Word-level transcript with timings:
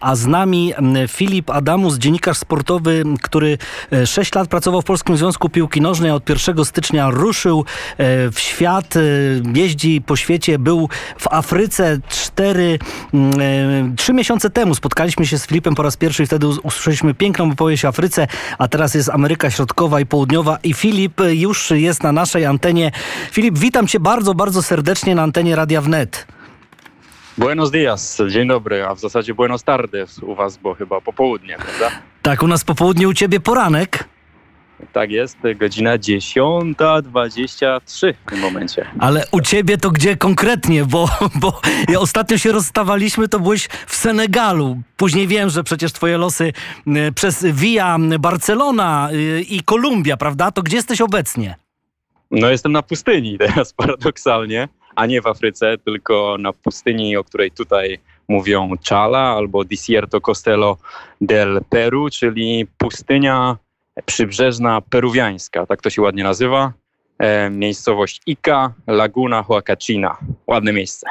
a 0.00 0.16
z 0.16 0.26
nami 0.26 0.72
Filip 1.08 1.50
Adamus, 1.50 1.98
dziennikarz 1.98 2.38
sportowy, 2.38 3.04
który 3.22 3.58
6 4.04 4.34
lat 4.34 4.48
pracował 4.48 4.82
w 4.82 4.84
Polskim 4.84 5.16
Związku 5.16 5.48
Piłki 5.48 5.80
Nożnej, 5.80 6.10
od 6.10 6.28
1 6.28 6.64
stycznia 6.64 7.10
ruszył 7.10 7.64
w 8.32 8.34
świat, 8.36 8.94
jeździ 9.54 10.02
po 10.06 10.16
świecie, 10.16 10.58
był 10.58 10.88
w 11.18 11.28
Afryce 11.28 11.98
4, 12.08 12.78
3 13.96 14.12
miesiące 14.12 14.50
temu. 14.50 14.74
Spotkaliśmy 14.74 15.26
się 15.26 15.38
z 15.38 15.46
Filipem 15.46 15.74
po 15.74 15.82
raz 15.82 15.96
pierwszy 15.96 16.22
i 16.22 16.26
wtedy 16.26 16.46
usłyszeliśmy 16.46 17.14
piękną 17.14 17.50
opowieść 17.50 17.84
o 17.84 17.88
Afryce, 17.88 18.26
a 18.58 18.68
teraz 18.68 18.94
jest 18.94 19.10
Ameryka 19.10 19.50
Środkowa 19.50 20.00
i 20.00 20.06
Południowa 20.06 20.58
i 20.62 20.74
Filip 20.74 21.20
już 21.30 21.70
jest 21.70 22.02
na 22.02 22.12
naszej 22.12 22.46
antenie. 22.46 22.90
Filip, 23.30 23.58
witam 23.58 23.86
cię 23.86 24.00
bardzo, 24.00 24.34
bardzo 24.34 24.62
serdecznie 24.62 25.14
na 25.14 25.22
antenie 25.22 25.56
Radia 25.56 25.80
Wnet. 25.80 26.26
Buenos 27.38 27.70
dias, 27.70 28.22
dzień 28.28 28.48
dobry, 28.48 28.86
a 28.86 28.94
w 28.94 29.00
zasadzie 29.00 29.34
buenos 29.34 29.64
tardes 29.64 30.18
u 30.18 30.34
was, 30.34 30.56
bo 30.56 30.74
chyba 30.74 31.00
popołudnie, 31.00 31.56
prawda? 31.56 31.90
Tak, 32.22 32.42
u 32.42 32.46
nas 32.46 32.64
popołudnie, 32.64 33.08
u 33.08 33.14
ciebie 33.14 33.40
poranek. 33.40 34.08
Tak 34.92 35.10
jest, 35.10 35.38
godzina 35.56 35.98
10.23 35.98 38.14
w 38.26 38.30
tym 38.30 38.40
momencie. 38.40 38.86
Ale 38.98 39.24
u 39.32 39.40
ciebie 39.40 39.78
to 39.78 39.90
gdzie 39.90 40.16
konkretnie? 40.16 40.84
Bo, 40.84 41.08
bo 41.40 41.60
ja 41.88 42.00
ostatnio 42.00 42.38
się 42.38 42.52
rozstawaliśmy, 42.52 43.28
to 43.28 43.40
byłeś 43.40 43.68
w 43.86 43.94
Senegalu. 43.94 44.82
Później 44.96 45.28
wiem, 45.28 45.50
że 45.50 45.64
przecież 45.64 45.92
twoje 45.92 46.18
losy 46.18 46.52
przez 47.14 47.44
Via 47.44 47.98
Barcelona 48.20 49.08
y, 49.12 49.40
i 49.40 49.60
Kolumbia, 49.60 50.16
prawda? 50.16 50.50
To 50.50 50.62
gdzie 50.62 50.76
jesteś 50.76 51.00
obecnie? 51.00 51.56
No 52.30 52.50
jestem 52.50 52.72
na 52.72 52.82
pustyni 52.82 53.38
teraz 53.46 53.72
paradoksalnie, 53.72 54.68
a 54.96 55.06
nie 55.06 55.22
w 55.22 55.26
Afryce, 55.26 55.78
tylko 55.84 56.36
na 56.40 56.52
pustyni, 56.52 57.16
o 57.16 57.24
której 57.24 57.50
tutaj 57.50 57.98
mówią 58.28 58.70
Chala 58.88 59.18
albo 59.18 59.64
Desierto 59.64 60.20
Costello 60.20 60.76
del 61.20 61.60
Peru, 61.70 62.10
czyli 62.10 62.66
pustynia 62.78 63.56
przybrzeżna 64.06 64.80
peruwiańska, 64.80 65.66
tak 65.66 65.82
to 65.82 65.90
się 65.90 66.02
ładnie 66.02 66.24
nazywa. 66.24 66.72
E, 67.18 67.50
miejscowość 67.50 68.20
Ica, 68.26 68.72
Laguna 68.86 69.42
Huacachina. 69.42 70.16
Ładne 70.46 70.72
miejsce. 70.72 71.06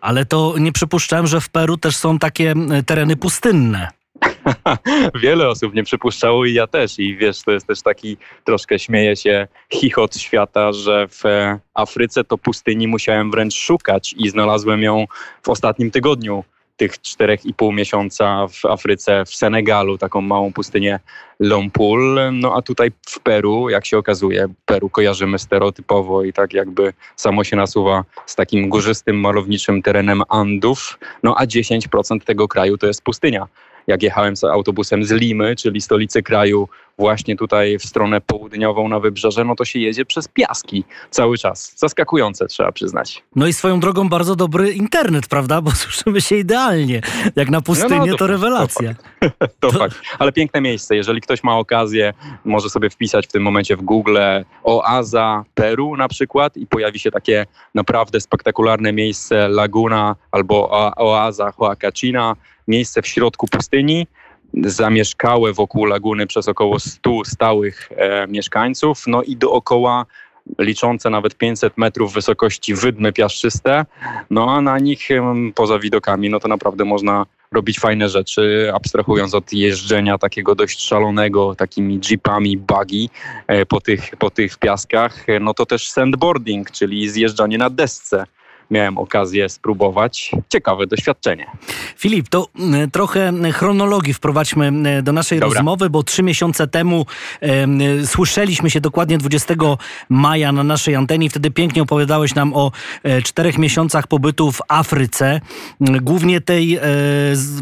Ale 0.00 0.26
to 0.26 0.54
nie 0.58 0.72
przypuszczałem, 0.72 1.26
że 1.26 1.40
w 1.40 1.48
Peru 1.48 1.76
też 1.76 1.96
są 1.96 2.18
takie 2.18 2.54
tereny 2.86 3.16
pustynne. 3.16 3.88
Wiele 5.22 5.48
osób 5.48 5.74
nie 5.74 5.82
przypuszczało 5.82 6.44
i 6.44 6.54
ja 6.54 6.66
też. 6.66 6.98
I 6.98 7.16
wiesz, 7.16 7.42
to 7.42 7.52
jest 7.52 7.66
też 7.66 7.82
taki 7.82 8.16
troszkę 8.44 8.78
śmieje 8.78 9.16
się 9.16 9.48
chichot 9.72 10.16
świata, 10.16 10.72
że 10.72 11.08
w 11.08 11.26
e, 11.26 11.58
Afryce 11.74 12.24
to 12.24 12.38
pustyni 12.38 12.88
musiałem 12.88 13.30
wręcz 13.30 13.54
szukać 13.54 14.14
i 14.18 14.28
znalazłem 14.28 14.82
ją 14.82 15.06
w 15.42 15.48
ostatnim 15.48 15.90
tygodniu 15.90 16.44
tych 16.76 16.92
4,5 16.92 17.74
miesiąca 17.74 18.46
w 18.48 18.64
Afryce, 18.64 19.24
w 19.24 19.34
Senegalu, 19.34 19.98
taką 19.98 20.20
małą 20.20 20.52
pustynię 20.52 21.00
Lompul. 21.40 22.18
No 22.32 22.56
a 22.56 22.62
tutaj 22.62 22.92
w 23.06 23.20
Peru, 23.20 23.70
jak 23.70 23.86
się 23.86 23.98
okazuje, 23.98 24.46
Peru 24.64 24.90
kojarzymy 24.90 25.38
stereotypowo 25.38 26.24
i 26.24 26.32
tak 26.32 26.52
jakby 26.52 26.92
samo 27.16 27.44
się 27.44 27.56
nasuwa 27.56 28.04
z 28.26 28.34
takim 28.34 28.68
górzystym, 28.68 29.20
malowniczym 29.20 29.82
terenem 29.82 30.22
Andów. 30.28 30.98
No 31.22 31.34
a 31.38 31.46
10% 31.46 32.20
tego 32.20 32.48
kraju 32.48 32.78
to 32.78 32.86
jest 32.86 33.02
pustynia 33.02 33.46
jak 33.86 34.02
jechałem 34.02 34.34
autobusem 34.52 35.04
z 35.04 35.10
Limy, 35.12 35.56
czyli 35.56 35.80
stolicy 35.80 36.22
kraju, 36.22 36.68
właśnie 36.98 37.36
tutaj 37.36 37.78
w 37.78 37.84
stronę 37.84 38.20
południową 38.20 38.88
na 38.88 39.00
wybrzeże, 39.00 39.44
no 39.44 39.54
to 39.54 39.64
się 39.64 39.78
jedzie 39.78 40.04
przez 40.04 40.28
piaski 40.28 40.84
cały 41.10 41.38
czas. 41.38 41.74
Zaskakujące, 41.76 42.46
trzeba 42.46 42.72
przyznać. 42.72 43.22
No 43.36 43.46
i 43.46 43.52
swoją 43.52 43.80
drogą 43.80 44.08
bardzo 44.08 44.36
dobry 44.36 44.70
internet, 44.72 45.26
prawda? 45.26 45.60
Bo 45.60 45.70
słyszymy 45.84 46.20
się 46.20 46.36
idealnie. 46.36 47.00
Jak 47.36 47.50
na 47.50 47.60
pustynię, 47.60 47.98
no, 47.98 48.06
no, 48.06 48.12
to, 48.12 48.18
to, 48.18 48.26
rewelacja. 48.26 48.94
To, 49.20 49.30
fakt. 49.38 49.60
to, 49.60 49.70
fakt. 49.70 49.96
Ale 50.18 50.32
piękne 50.32 50.60
miejsce. 50.60 50.96
Jeżeli 50.96 51.20
ktoś 51.20 51.42
ma 51.42 51.58
okazję, 51.58 52.14
może 52.44 52.70
sobie 52.70 52.90
wpisać 52.90 53.26
w 53.26 53.32
tym 53.32 53.42
momencie 53.42 53.76
w 53.76 53.82
Google 53.82 54.18
oaza 54.62 55.44
Peru 55.54 55.96
na 55.96 56.08
przykład 56.08 56.56
i 56.56 56.66
pojawi 56.66 56.98
się 56.98 57.10
takie 57.10 57.46
naprawdę 57.74 58.20
spektakularne 58.20 58.92
miejsce 58.92 59.48
Laguna 59.48 60.16
albo 60.32 60.70
oaza 60.96 61.52
Huacachina, 61.52 62.36
miejsce 62.68 63.02
w 63.02 63.06
środku 63.06 63.46
pustyni, 63.46 64.06
zamieszkałe 64.62 65.52
wokół 65.52 65.84
laguny 65.84 66.26
przez 66.26 66.48
około 66.48 66.80
100 66.80 67.24
stałych 67.24 67.88
e, 67.96 68.26
mieszkańców, 68.26 69.02
no 69.06 69.22
i 69.22 69.36
dookoła 69.36 70.06
liczące 70.58 71.10
nawet 71.10 71.34
500 71.34 71.78
metrów 71.78 72.14
wysokości 72.14 72.74
wydmy 72.74 73.12
piaszczyste, 73.12 73.84
no 74.30 74.56
a 74.56 74.60
na 74.60 74.78
nich 74.78 75.08
poza 75.54 75.78
widokami, 75.78 76.30
no 76.30 76.40
to 76.40 76.48
naprawdę 76.48 76.84
można 76.84 77.26
robić 77.52 77.78
fajne 77.78 78.08
rzeczy, 78.08 78.70
abstrahując 78.74 79.34
od 79.34 79.52
jeżdżenia 79.52 80.18
takiego 80.18 80.54
dość 80.54 80.80
szalonego, 80.80 81.54
takimi 81.54 82.00
jeepami, 82.10 82.56
buggy 82.56 83.08
e, 83.46 83.66
po 83.66 83.80
tych, 83.80 84.16
po 84.16 84.30
tych 84.30 84.58
piaskach, 84.58 85.26
no 85.40 85.54
to 85.54 85.66
też 85.66 85.90
sandboarding, 85.90 86.70
czyli 86.70 87.08
zjeżdżanie 87.08 87.58
na 87.58 87.70
desce 87.70 88.24
miałem 88.70 88.98
okazję 88.98 89.48
spróbować. 89.48 90.30
Ciekawe 90.48 90.86
doświadczenie. 90.86 91.46
Filip, 91.96 92.28
to 92.28 92.48
e, 92.72 92.88
trochę 92.88 93.32
chronologii 93.52 94.14
wprowadźmy 94.14 94.72
e, 94.84 95.02
do 95.02 95.12
naszej 95.12 95.40
Dobra. 95.40 95.54
rozmowy, 95.54 95.90
bo 95.90 96.02
trzy 96.02 96.22
miesiące 96.22 96.66
temu 96.66 97.06
e, 97.40 98.06
słyszeliśmy 98.06 98.70
się 98.70 98.80
dokładnie 98.80 99.18
20 99.18 99.54
maja 100.08 100.52
na 100.52 100.64
naszej 100.64 100.94
antenie 100.94 101.30
wtedy 101.30 101.50
pięknie 101.50 101.82
opowiadałeś 101.82 102.34
nam 102.34 102.54
o 102.54 102.72
e, 103.02 103.22
czterech 103.22 103.58
miesiącach 103.58 104.06
pobytu 104.06 104.52
w 104.52 104.60
Afryce, 104.68 105.40
głównie 105.80 106.40
tej 106.40 106.76
e, 106.76 106.80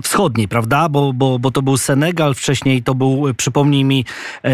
wschodniej, 0.02 0.48
prawda? 0.48 0.88
Bo, 0.88 1.12
bo, 1.12 1.38
bo 1.38 1.50
to 1.50 1.62
był 1.62 1.76
Senegal, 1.76 2.34
wcześniej 2.34 2.82
to 2.82 2.94
był, 2.94 3.24
przypomnij 3.36 3.84
mi, 3.84 4.04
e, 4.42 4.52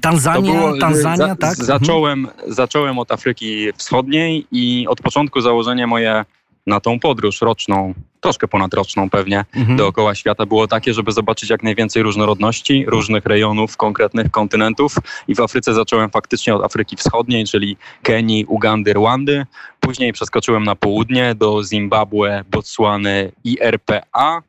Tanzania, 0.00 0.52
było, 0.52 0.78
Tanzania, 0.78 1.16
za, 1.16 1.36
tak? 1.36 1.56
Zacząłem, 1.56 2.24
mhm. 2.24 2.52
zacząłem 2.52 2.98
od 2.98 3.12
Afryki 3.12 3.72
Wschodniej 3.76 4.46
i 4.52 4.86
od 4.88 5.00
początku 5.00 5.40
założenia 5.40 5.79
moje 5.86 6.24
na 6.66 6.80
tą 6.80 7.00
podróż 7.00 7.40
roczną, 7.40 7.94
troszkę 8.20 8.48
ponadroczną 8.48 9.10
pewnie, 9.10 9.44
mhm. 9.54 9.76
dookoła 9.76 10.14
świata 10.14 10.46
było 10.46 10.66
takie, 10.66 10.94
żeby 10.94 11.12
zobaczyć 11.12 11.50
jak 11.50 11.62
najwięcej 11.62 12.02
różnorodności, 12.02 12.84
różnych 12.88 13.26
rejonów, 13.26 13.76
konkretnych 13.76 14.30
kontynentów 14.30 14.94
i 15.28 15.34
w 15.34 15.40
Afryce 15.40 15.74
zacząłem 15.74 16.10
faktycznie 16.10 16.54
od 16.54 16.64
Afryki 16.64 16.96
Wschodniej, 16.96 17.44
czyli 17.44 17.76
Kenii, 18.02 18.44
Ugandy, 18.44 18.92
Rwandy. 18.92 19.46
Później 19.80 20.12
przeskoczyłem 20.12 20.64
na 20.64 20.76
południe 20.76 21.34
do 21.34 21.64
Zimbabwe, 21.64 22.44
Botswany 22.50 23.32
i 23.44 23.58
RPA 23.60 24.42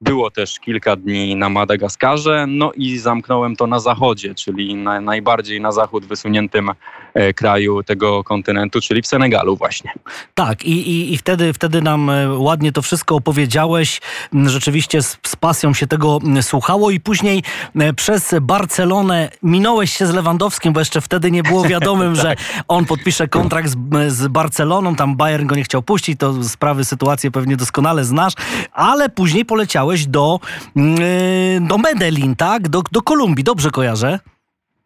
było 0.00 0.30
też 0.30 0.60
kilka 0.60 0.96
dni 0.96 1.36
na 1.36 1.48
Madagaskarze, 1.48 2.46
no 2.48 2.72
i 2.72 2.98
zamknąłem 2.98 3.56
to 3.56 3.66
na 3.66 3.80
zachodzie, 3.80 4.34
czyli 4.34 4.74
na, 4.74 5.00
najbardziej 5.00 5.60
na 5.60 5.72
zachód 5.72 6.04
wysuniętym 6.04 6.70
kraju 7.36 7.82
tego 7.82 8.24
kontynentu, 8.24 8.80
czyli 8.80 9.02
w 9.02 9.06
Senegalu 9.06 9.56
właśnie. 9.56 9.92
Tak, 10.34 10.64
i, 10.64 10.90
i, 10.90 11.14
i 11.14 11.18
wtedy, 11.18 11.52
wtedy 11.52 11.82
nam 11.82 12.10
e, 12.10 12.38
ładnie 12.38 12.72
to 12.72 12.82
wszystko 12.82 13.14
opowiedziałeś. 13.14 14.00
Rzeczywiście 14.46 15.02
z, 15.02 15.18
z 15.26 15.36
pasją 15.36 15.74
się 15.74 15.86
tego 15.86 16.18
słuchało 16.40 16.90
i 16.90 17.00
później 17.00 17.42
e, 17.76 17.92
przez 17.92 18.34
Barcelonę 18.40 19.30
minąłeś 19.42 19.96
się 19.96 20.06
z 20.06 20.14
Lewandowskim, 20.14 20.72
bo 20.72 20.80
jeszcze 20.80 21.00
wtedy 21.00 21.30
nie 21.30 21.42
było 21.42 21.64
wiadomym, 21.64 22.14
tak. 22.16 22.22
że 22.22 22.36
on 22.68 22.84
podpisze 22.84 23.28
kontrakt 23.28 23.68
z, 23.68 23.76
z 24.12 24.28
Barceloną, 24.28 24.96
tam 24.96 25.16
Bayern 25.16 25.46
go 25.46 25.54
nie 25.54 25.64
chciał 25.64 25.82
puścić, 25.82 26.18
to 26.18 26.44
sprawy, 26.44 26.84
sytuację 26.84 27.30
pewnie 27.30 27.56
doskonale 27.56 28.04
znasz, 28.04 28.32
ale 28.72 29.08
później 29.08 29.44
poleciałeś 29.44 30.06
do, 30.06 30.40
mm, 30.76 31.66
do 31.66 31.78
Medellin, 31.78 32.36
tak? 32.36 32.68
Do, 32.68 32.82
do 32.92 33.02
Kolumbii, 33.02 33.44
dobrze 33.44 33.70
kojarzę? 33.70 34.18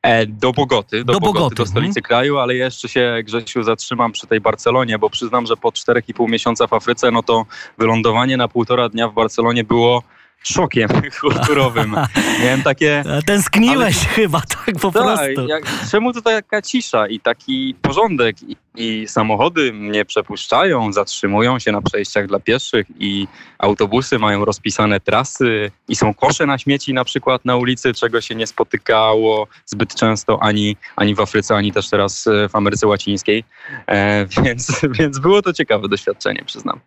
E, 0.03 0.27
do 0.27 0.53
Bogoty, 0.53 1.05
do, 1.05 1.13
do, 1.13 1.21
Bogoty, 1.21 1.39
Bogoty, 1.39 1.55
do 1.55 1.67
stolicy 1.67 2.01
mhm. 2.01 2.03
kraju, 2.03 2.39
ale 2.39 2.55
jeszcze 2.55 2.89
się, 2.89 3.17
Grzesiu, 3.25 3.63
zatrzymam 3.63 4.13
przy 4.13 4.27
tej 4.27 4.41
Barcelonie, 4.41 4.99
bo 4.99 5.11
przyznam, 5.11 5.47
że 5.47 5.57
po 5.57 5.69
4,5 5.69 6.29
miesiąca 6.29 6.67
w 6.67 6.73
Afryce, 6.73 7.11
no 7.11 7.23
to 7.23 7.47
wylądowanie 7.79 8.37
na 8.37 8.49
półtora 8.49 8.89
dnia 8.89 9.09
w 9.09 9.15
Barcelonie 9.15 9.65
było 9.65 10.03
szokiem 10.43 10.89
kulturowym. 11.21 11.97
Miałem 12.43 12.63
takie... 12.63 13.05
Tęskniłeś 13.27 13.97
ale... 13.97 14.15
chyba, 14.15 14.41
tak 14.41 14.75
po 14.81 14.91
tak, 14.91 15.03
prostu. 15.03 15.47
Jak, 15.49 15.65
czemu 15.91 16.13
to 16.13 16.23
taka 16.23 16.63
cisza 16.63 17.07
i 17.07 17.21
taki 17.21 17.75
porządek 17.83 18.37
i, 18.43 18.57
i, 18.77 19.09
samochody 19.09 19.73
mnie 19.73 20.05
przepuszczają, 20.05 20.93
zatrzymują 20.93 21.59
się 21.59 21.73
na 21.73 21.83
przejściach 21.83 22.27
dla 22.27 22.41
pieszych 22.41 22.87
i 22.99 23.27
autobusy 23.59 24.19
mają 24.19 24.45
rozpisane 24.45 25.01
trasy 25.01 25.71
i 25.89 25.97
są 25.97 26.15
kosze 26.15 26.47
na 26.47 26.59
śmieci 26.59 26.95
na 26.95 27.05
przykład 27.05 27.45
na 27.45 27.57
ulicy, 27.57 27.95
czego 27.95 28.21
się 28.21 28.35
nie 28.35 28.47
spotykało 28.47 29.47
zbyt 29.67 29.95
często 29.95 30.39
ani, 30.43 30.77
ani 30.97 31.15
w 31.15 31.21
Afryce, 31.21 31.57
ani 31.57 31.73
też 31.73 31.91
teraz 31.91 32.25
w 32.51 32.57
Ameryce 32.57 32.87
Łacińskiej. 32.87 33.45
E, 33.87 34.27
więc, 34.45 34.81
więc 34.91 35.19
było 35.19 35.43
to 35.43 35.53
ciekawe 35.53 35.89
doświadczenie, 35.89 36.43
przyznam 36.47 36.81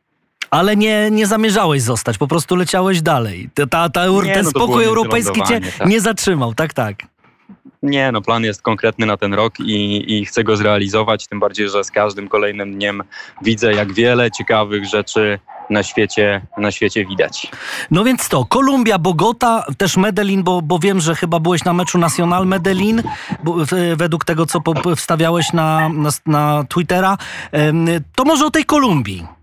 ale 0.52 0.76
nie, 0.76 1.12
nie 1.12 1.28
zamierzałeś 1.28 1.82
zostać, 1.82 2.18
po 2.18 2.28
prostu 2.28 2.56
leciałeś 2.56 3.02
dalej. 3.02 3.50
Ta, 3.54 3.68
ta, 3.68 3.90
ta, 3.90 4.08
nie, 4.08 4.34
ten 4.34 4.44
no 4.44 4.50
spokój 4.50 4.84
europejski 4.84 5.42
cię 5.44 5.62
tak. 5.78 5.90
nie 5.90 6.02
zatrzymał, 6.02 6.54
tak, 6.54 6.74
tak. 6.74 6.96
Nie, 7.84 8.12
no 8.12 8.22
plan 8.22 8.44
jest 8.44 8.62
konkretny 8.62 9.06
na 9.06 9.18
ten 9.18 9.34
rok 9.34 9.60
i, 9.60 10.18
i 10.18 10.26
chcę 10.26 10.44
go 10.44 10.58
zrealizować, 10.58 11.28
tym 11.28 11.40
bardziej, 11.40 11.70
że 11.70 11.84
z 11.84 11.92
każdym 11.92 12.28
kolejnym 12.28 12.74
dniem 12.74 13.04
widzę, 13.42 13.74
jak 13.74 13.94
wiele 13.94 14.32
ciekawych 14.32 14.86
rzeczy 14.86 15.40
na 15.70 15.84
świecie, 15.84 16.42
na 16.58 16.72
świecie 16.72 17.06
widać. 17.06 17.48
No 17.92 18.04
więc 18.04 18.30
to, 18.30 18.46
Kolumbia, 18.46 18.98
Bogota, 18.98 19.66
też 19.78 19.98
Medellin, 19.98 20.44
bo, 20.44 20.62
bo 20.62 20.80
wiem, 20.80 21.00
że 21.00 21.16
chyba 21.16 21.40
byłeś 21.40 21.64
na 21.64 21.74
meczu 21.74 21.98
Nacional 21.98 22.48
Medellin, 22.48 23.04
bo, 23.44 23.56
według 23.96 24.26
tego, 24.26 24.46
co 24.46 24.62
wstawiałeś 24.96 25.54
na, 25.54 25.90
na, 25.90 26.10
na 26.26 26.64
Twittera. 26.70 27.18
To 28.16 28.24
może 28.24 28.46
o 28.46 28.52
tej 28.52 28.66
Kolumbii. 28.66 29.39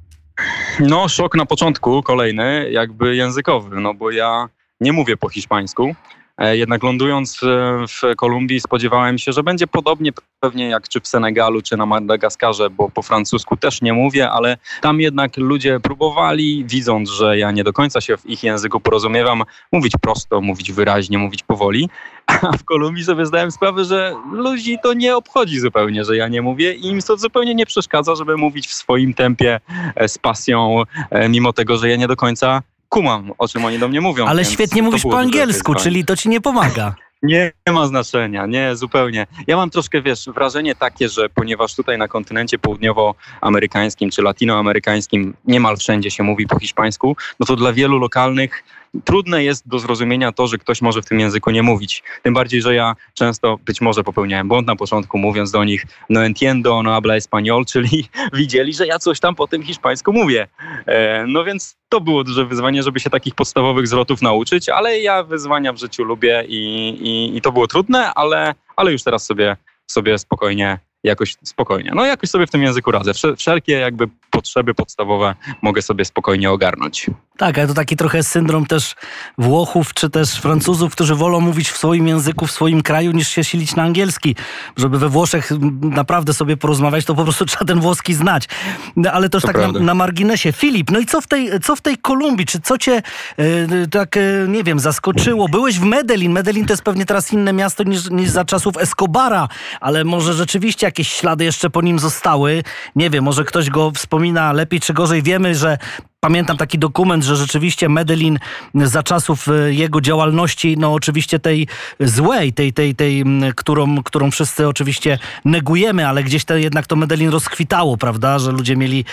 No, 0.81 1.09
szok 1.09 1.37
na 1.37 1.47
początku, 1.47 2.03
kolejny, 2.03 2.71
jakby 2.71 3.17
językowy, 3.17 3.81
no 3.81 3.95
bo 3.95 4.11
ja 4.11 4.49
nie 4.81 4.93
mówię 4.93 5.17
po 5.17 5.29
hiszpańsku. 5.29 5.95
E, 6.39 6.57
jednak 6.57 6.83
lądując 6.83 7.41
w 7.89 8.17
Kolumbii 8.17 8.61
spodziewałem 8.61 9.19
się, 9.19 9.33
że 9.33 9.43
będzie 9.43 9.67
podobnie 9.67 10.13
pewnie 10.41 10.69
jak 10.69 10.89
czy 10.89 11.01
w 11.01 11.09
Senegalu, 11.09 11.63
czy 11.63 11.77
na 11.77 11.87
Madagaskarze, 11.87 12.71
bo 12.71 12.89
po 12.89 13.03
francusku 13.03 13.57
też 13.57 13.83
nie 13.83 13.93
mówię, 13.93 14.31
ale 14.31 14.57
tam 14.81 15.01
jednak 15.01 15.37
ludzie 15.37 15.81
próbowali, 15.81 16.65
widząc, 16.65 17.11
że 17.11 17.39
ja 17.39 17.51
nie 17.51 17.65
do 17.65 17.73
końca 17.73 18.01
się 18.01 18.17
w 18.17 18.27
ich 18.27 18.43
języku 18.43 18.81
porozumiewam, 18.81 19.43
mówić 19.73 19.93
prosto, 20.01 20.41
mówić 20.41 20.73
wyraźnie, 20.73 21.19
mówić 21.19 21.43
powoli. 21.43 21.89
A 22.27 22.53
w 22.53 22.65
Kolumbii 22.65 23.05
sobie 23.05 23.27
zdałem 23.27 23.51
sprawę, 23.51 23.85
że 23.85 24.15
ludzi 24.33 24.79
to 24.83 24.93
nie 24.93 25.17
obchodzi 25.17 25.61
zupełnie, 25.61 26.05
że 26.05 26.17
ja 26.17 26.29
nie 26.29 26.43
mówię 26.43 26.75
i 26.75 26.87
im 26.87 27.03
to 27.03 27.17
zupełnie 27.17 27.55
nie 27.55 27.67
przeszkadza, 27.67 28.15
żeby 28.15 28.37
mówić 28.37 28.69
w 28.69 28.75
swoim 28.75 29.15
tempie 29.15 29.61
e, 29.95 30.09
z 30.09 30.19
pasją, 30.19 30.83
e, 31.11 31.29
mimo 31.29 31.53
tego, 31.53 31.77
że 31.77 31.89
ja 31.89 31.97
nie 31.97 32.09
do 32.09 32.17
końca 32.17 32.63
kumam, 32.89 33.33
o 33.39 33.49
czym 33.49 33.65
oni 33.65 33.79
do 33.79 33.89
mnie 33.89 34.01
mówią. 34.01 34.27
Ale 34.27 34.45
świetnie 34.45 34.83
mówisz 34.83 35.03
po 35.03 35.19
angielsku, 35.19 35.75
czyli 35.75 36.05
to 36.05 36.17
ci 36.17 36.29
nie 36.29 36.41
pomaga. 36.41 36.95
Nie 37.23 37.53
ma 37.73 37.87
znaczenia, 37.87 38.47
nie, 38.47 38.77
zupełnie. 38.77 39.27
Ja 39.47 39.57
mam 39.57 39.71
troszkę, 39.71 40.03
wiesz, 40.03 40.29
wrażenie 40.35 40.75
takie, 40.75 41.09
że 41.09 41.29
ponieważ 41.29 41.75
tutaj 41.75 41.99
na 41.99 42.09
kontynencie 42.09 42.59
południowoamerykańskim 42.59 44.11
czy 44.11 44.23
latinoamerykańskim 44.23 45.35
niemal 45.45 45.77
wszędzie 45.77 46.11
się 46.11 46.23
mówi 46.23 46.47
po 46.47 46.59
hiszpańsku, 46.59 47.17
no 47.41 47.47
to 47.47 47.57
dla 47.57 47.73
wielu 47.73 47.99
lokalnych 47.99 48.65
trudne 49.05 49.45
jest 49.45 49.69
do 49.69 49.79
zrozumienia 49.79 50.33
to, 50.33 50.47
że 50.47 50.59
ktoś 50.59 50.83
może 50.83 51.03
w 51.03 51.07
tym 51.07 51.21
języku 51.21 51.51
nie 51.51 51.63
mówić. 51.63 52.03
Tym 52.23 52.35
bardziej, 52.35 52.63
że 52.63 52.75
ja 52.75 52.97
często 53.15 53.59
być 53.65 53.81
może 53.81 54.05
popełniałem 54.05 54.49
błąd 54.49 54.67
na 54.67 54.77
początku, 54.77 55.19
mówiąc 55.19 55.51
do 55.51 55.65
nich 55.65 55.87
no 56.11 56.25
entiendo, 56.25 56.83
no 56.83 56.91
habla 56.91 57.15
español, 57.15 57.65
czyli 57.73 58.09
widzieli, 58.33 58.75
że 58.75 58.87
ja 58.87 58.99
coś 58.99 59.21
tam 59.21 59.35
po 59.35 59.47
tym 59.47 59.63
hiszpańsku 59.63 60.13
mówię. 60.13 60.49
E, 60.87 61.25
no 61.29 61.45
więc 61.45 61.77
to 61.89 62.01
było 62.01 62.25
duże 62.25 62.47
wyzwanie, 62.47 62.83
żeby 62.83 63.01
się 63.01 63.11
takich 63.11 63.35
podstawowych 63.35 63.89
zwrotów 63.89 64.23
nauczyć, 64.23 64.69
ale 64.69 65.01
ja 65.01 65.23
wyzwania 65.23 65.73
w 65.73 65.79
życiu 65.79 66.05
lubię 66.05 66.45
i, 66.49 66.89
i, 67.01 67.37
i 67.37 67.41
to 67.41 67.53
było 67.53 67.67
trudne, 67.67 68.15
ale, 68.15 68.55
ale 68.77 68.93
już 68.93 69.03
teraz 69.03 69.27
sobie, 69.27 69.57
sobie 69.87 70.19
spokojnie 70.19 70.79
jakoś 71.07 71.35
spokojnie. 71.45 71.93
No 71.95 72.07
jakoś 72.07 72.31
sobie 72.31 72.47
w 72.47 72.51
tym 72.51 72.63
języku 72.63 72.91
radzę. 72.91 73.13
Wszelkie 73.37 73.73
jakby 73.73 74.09
potrzeby 74.31 74.75
podstawowe 74.75 75.35
mogę 75.63 75.83
sobie 75.83 76.05
spokojnie 76.05 76.51
ogarnąć. 76.51 77.07
Tak, 77.37 77.59
ale 77.59 77.69
to 77.69 77.75
taki 77.75 77.97
trochę 77.97 78.23
syndrom 78.23 78.67
też 78.67 78.95
Włochów 79.39 79.95
czy 79.95 80.11
też 80.11 80.35
Francuzów, 80.35 80.93
którzy 80.93 81.15
wolą 81.15 81.41
mówić 81.41 81.71
w 81.71 81.77
swoim 81.77 82.09
języku, 82.09 82.47
w 82.47 82.51
swoim 82.51 82.83
kraju, 82.83 83.13
niż 83.13 83.29
się 83.29 83.45
silić 83.45 83.77
na 83.77 83.83
angielski. 83.83 84.37
Żeby 84.77 84.99
we 84.99 85.09
Włoszech 85.09 85.51
naprawdę 85.81 86.35
sobie 86.35 86.57
porozmawiać, 86.57 87.05
to 87.05 87.15
po 87.15 87.23
prostu 87.23 87.47
trzeba 87.47 87.65
ten 87.65 87.81
włoski 87.81 88.15
znać. 88.15 88.49
No, 88.97 89.13
ale 89.13 89.29
to, 89.29 89.41
to 89.41 89.47
tak 89.47 89.57
na, 89.57 89.81
na, 89.81 89.95
marginesie. 89.95 90.53
Filip, 90.53 90.91
no 90.91 90.99
i 90.99 91.07
co 91.07 91.21
w 91.21 91.27
tej, 91.27 91.61
co 91.61 91.77
w 91.77 91.81
tej 91.81 91.99
Kolumbii? 91.99 92.47
Czy 92.47 92.61
co 92.61 92.79
cię 92.79 93.03
yy, 93.39 93.89
tak, 93.91 94.17
yy, 94.17 94.47
nie 94.49 94.65
wiem, 94.65 94.79
zaskoczyło? 94.79 95.49
Byłeś 95.49 95.79
w 95.79 95.85
Medellin. 95.85 96.33
Medellin 96.33 96.67
to 96.67 96.73
jest 96.73 96.83
pewnie 96.83 97.07
teraz 97.07 97.33
inne 97.33 97.53
miasto 97.53 97.83
niż, 97.83 98.11
niż 98.11 98.31
za 98.31 98.45
czasów 98.45 98.77
Escobara, 98.77 99.49
ale 99.81 100.05
może 100.05 100.35
rzeczywiście 100.35 100.87
jakieś 100.97 101.13
ślady 101.13 101.45
jeszcze 101.45 101.71
po 101.71 101.83
nim 101.83 101.99
zostały. 101.99 102.63
Nie 102.97 103.11
wiem, 103.11 103.25
może 103.25 103.45
ktoś 103.45 103.71
go 103.71 103.91
wspomina 103.91 104.53
lepiej 104.53 104.81
czy 104.81 104.95
gorzej. 104.95 105.23
Wiemy, 105.23 105.55
że 105.55 105.79
Pamiętam 106.21 106.57
taki 106.57 106.79
dokument, 106.79 107.25
że 107.25 107.37
rzeczywiście 107.37 107.89
Medellin 107.89 108.39
za 108.75 109.03
czasów 109.03 109.49
e, 109.49 109.73
jego 109.73 110.01
działalności, 110.01 110.77
no 110.79 110.93
oczywiście 110.93 111.39
tej 111.39 111.69
złej, 112.01 112.53
tej, 112.53 112.73
tej, 112.73 112.95
tej 112.95 113.25
którą, 113.57 114.03
którą 114.03 114.31
wszyscy 114.31 114.69
oczywiście 114.69 115.19
negujemy, 115.45 116.09
ale 116.09 116.23
gdzieś 116.23 116.45
to 116.45 116.57
jednak 116.57 116.87
to 116.87 116.97
Medellin 116.97 117.31
rozkwitało, 117.31 117.97
prawda, 117.97 118.39
że 118.39 118.53
ludzie 118.53 118.77
mieli 118.77 119.05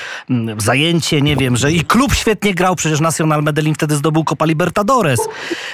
zajęcie, 0.58 1.22
nie 1.22 1.36
wiem, 1.36 1.58
że 1.58 1.72
i 1.72 1.86
klub 1.86 2.14
świetnie 2.14 2.54
grał, 2.54 2.76
przecież 2.76 3.00
Nacional 3.00 3.44
Medellin 3.44 3.76
wtedy 3.76 3.96
zdobył 3.96 4.24
Copa 4.24 4.46
Libertadores 4.46 5.20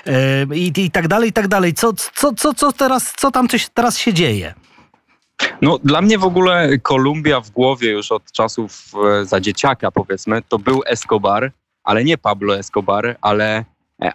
e, 0.05 0.55
i, 0.55 0.71
i 0.75 0.91
tak 0.91 1.07
dalej, 1.07 1.29
i 1.29 1.33
tak 1.33 1.47
dalej. 1.47 1.73
Co, 1.73 1.94
co, 1.94 2.33
co, 2.33 2.53
co 2.53 2.71
teraz, 2.71 3.13
co 3.17 3.31
tam 3.31 3.47
teraz 3.73 3.97
się 3.97 4.13
dzieje? 4.13 4.53
No, 5.62 5.80
dla 5.83 6.01
mnie 6.01 6.18
w 6.18 6.24
ogóle 6.24 6.77
Kolumbia 6.77 7.41
w 7.41 7.50
głowie 7.50 7.91
już 7.91 8.12
od 8.12 8.31
czasów 8.31 8.91
e, 9.21 9.25
za 9.25 9.39
dzieciaka, 9.39 9.91
powiedzmy, 9.91 10.41
to 10.50 10.59
był 10.59 10.81
Escobar, 10.86 11.51
ale 11.83 12.03
nie 12.03 12.18
Pablo 12.18 12.57
Escobar, 12.57 13.18
ale 13.21 13.65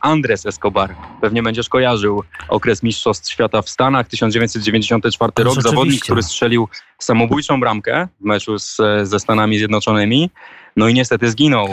Andres 0.01 0.47
Escobar. 0.47 0.95
Pewnie 1.21 1.43
będziesz 1.43 1.69
kojarzył 1.69 2.23
okres 2.49 2.83
Mistrzostw 2.83 3.31
Świata 3.31 3.63
w 3.63 3.69
Stanach, 3.69 4.09
1994 4.09 5.33
rok. 5.39 5.63
Zawodnik, 5.63 6.03
który 6.03 6.23
strzelił 6.23 6.69
samobójczą 6.99 7.61
bramkę 7.61 8.09
w 8.21 8.25
meczu 8.25 8.59
z, 8.59 8.77
ze 9.03 9.21
Stanami 9.21 9.59
Zjednoczonymi. 9.59 10.31
No 10.77 10.89
i 10.89 10.95
niestety 10.95 11.31
zginął 11.31 11.69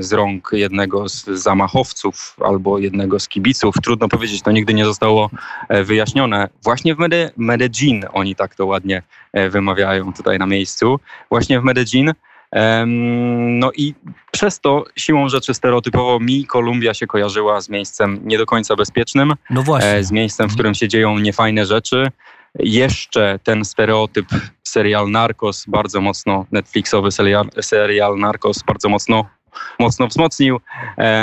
z 0.00 0.12
rąk 0.12 0.50
jednego 0.52 1.08
z 1.08 1.24
zamachowców 1.24 2.36
albo 2.44 2.78
jednego 2.78 3.20
z 3.20 3.28
kibiców. 3.28 3.74
Trudno 3.82 4.08
powiedzieć, 4.08 4.42
to 4.42 4.50
nigdy 4.50 4.74
nie 4.74 4.84
zostało 4.84 5.30
e, 5.68 5.84
wyjaśnione. 5.84 6.48
Właśnie 6.64 6.94
w 6.94 6.98
Mede 6.98 7.30
Medellin, 7.36 8.04
oni 8.12 8.34
tak 8.34 8.54
to 8.54 8.66
ładnie 8.66 9.02
e, 9.32 9.50
wymawiają 9.50 10.12
tutaj 10.12 10.38
na 10.38 10.46
miejscu, 10.46 11.00
właśnie 11.30 11.60
w 11.60 11.64
Medellin. 11.64 12.12
No 13.36 13.70
i 13.76 13.94
przez 14.32 14.60
to 14.60 14.84
siłą 14.96 15.28
rzeczy 15.28 15.54
stereotypowo 15.54 16.20
mi 16.20 16.46
Kolumbia 16.46 16.94
się 16.94 17.06
kojarzyła 17.06 17.60
z 17.60 17.68
miejscem 17.68 18.20
nie 18.24 18.38
do 18.38 18.46
końca 18.46 18.76
bezpiecznym, 18.76 19.34
no 19.50 19.62
właśnie. 19.62 19.90
E, 19.90 20.04
z 20.04 20.12
miejscem, 20.12 20.48
w 20.48 20.54
którym 20.54 20.74
się 20.74 20.88
dzieją 20.88 21.18
niefajne 21.18 21.66
rzeczy. 21.66 22.06
Jeszcze 22.58 23.38
ten 23.42 23.64
stereotyp 23.64 24.26
serial 24.62 25.10
Narcos 25.10 25.64
bardzo 25.68 26.00
mocno, 26.00 26.46
Netflixowy 26.52 27.10
serial, 27.10 27.48
serial 27.60 28.18
Narcos 28.18 28.62
bardzo 28.62 28.88
mocno 28.88 29.24
mocno 29.78 30.06
wzmocnił. 30.06 30.60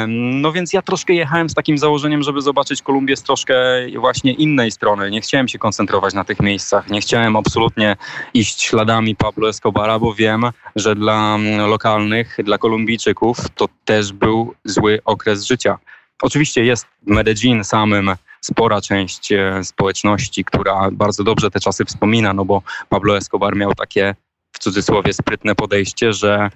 No 0.07 0.51
więc 0.51 0.73
ja 0.73 0.81
troszkę 0.81 1.13
jechałem 1.13 1.49
z 1.49 1.53
takim 1.53 1.77
założeniem, 1.77 2.23
żeby 2.23 2.41
zobaczyć 2.41 2.81
Kolumbię 2.81 3.15
z 3.15 3.23
troszkę 3.23 3.55
właśnie 3.99 4.33
innej 4.33 4.71
strony. 4.71 5.11
Nie 5.11 5.21
chciałem 5.21 5.47
się 5.47 5.59
koncentrować 5.59 6.13
na 6.13 6.23
tych 6.23 6.39
miejscach. 6.39 6.89
Nie 6.89 7.01
chciałem 7.01 7.35
absolutnie 7.35 7.95
iść 8.33 8.61
śladami 8.61 9.15
Pablo 9.15 9.49
Escobara, 9.49 9.99
bo 9.99 10.13
wiem, 10.13 10.43
że 10.75 10.95
dla 10.95 11.35
mm, 11.35 11.69
lokalnych, 11.69 12.37
dla 12.43 12.57
Kolumbijczyków 12.57 13.37
to 13.55 13.67
też 13.85 14.13
był 14.13 14.53
zły 14.65 14.99
okres 15.05 15.45
życia. 15.45 15.77
Oczywiście 16.21 16.65
jest 16.65 16.87
Medellin 17.05 17.63
samym 17.63 18.15
spora 18.41 18.81
część 18.81 19.31
e, 19.31 19.63
społeczności, 19.63 20.45
która 20.45 20.89
bardzo 20.91 21.23
dobrze 21.23 21.51
te 21.51 21.59
czasy 21.59 21.85
wspomina, 21.85 22.33
no 22.33 22.45
bo 22.45 22.61
Pablo 22.89 23.17
Escobar 23.17 23.55
miał 23.55 23.73
takie 23.73 24.15
w 24.51 24.59
cudzysłowie 24.59 25.13
sprytne 25.13 25.55
podejście, 25.55 26.13
że 26.13 26.49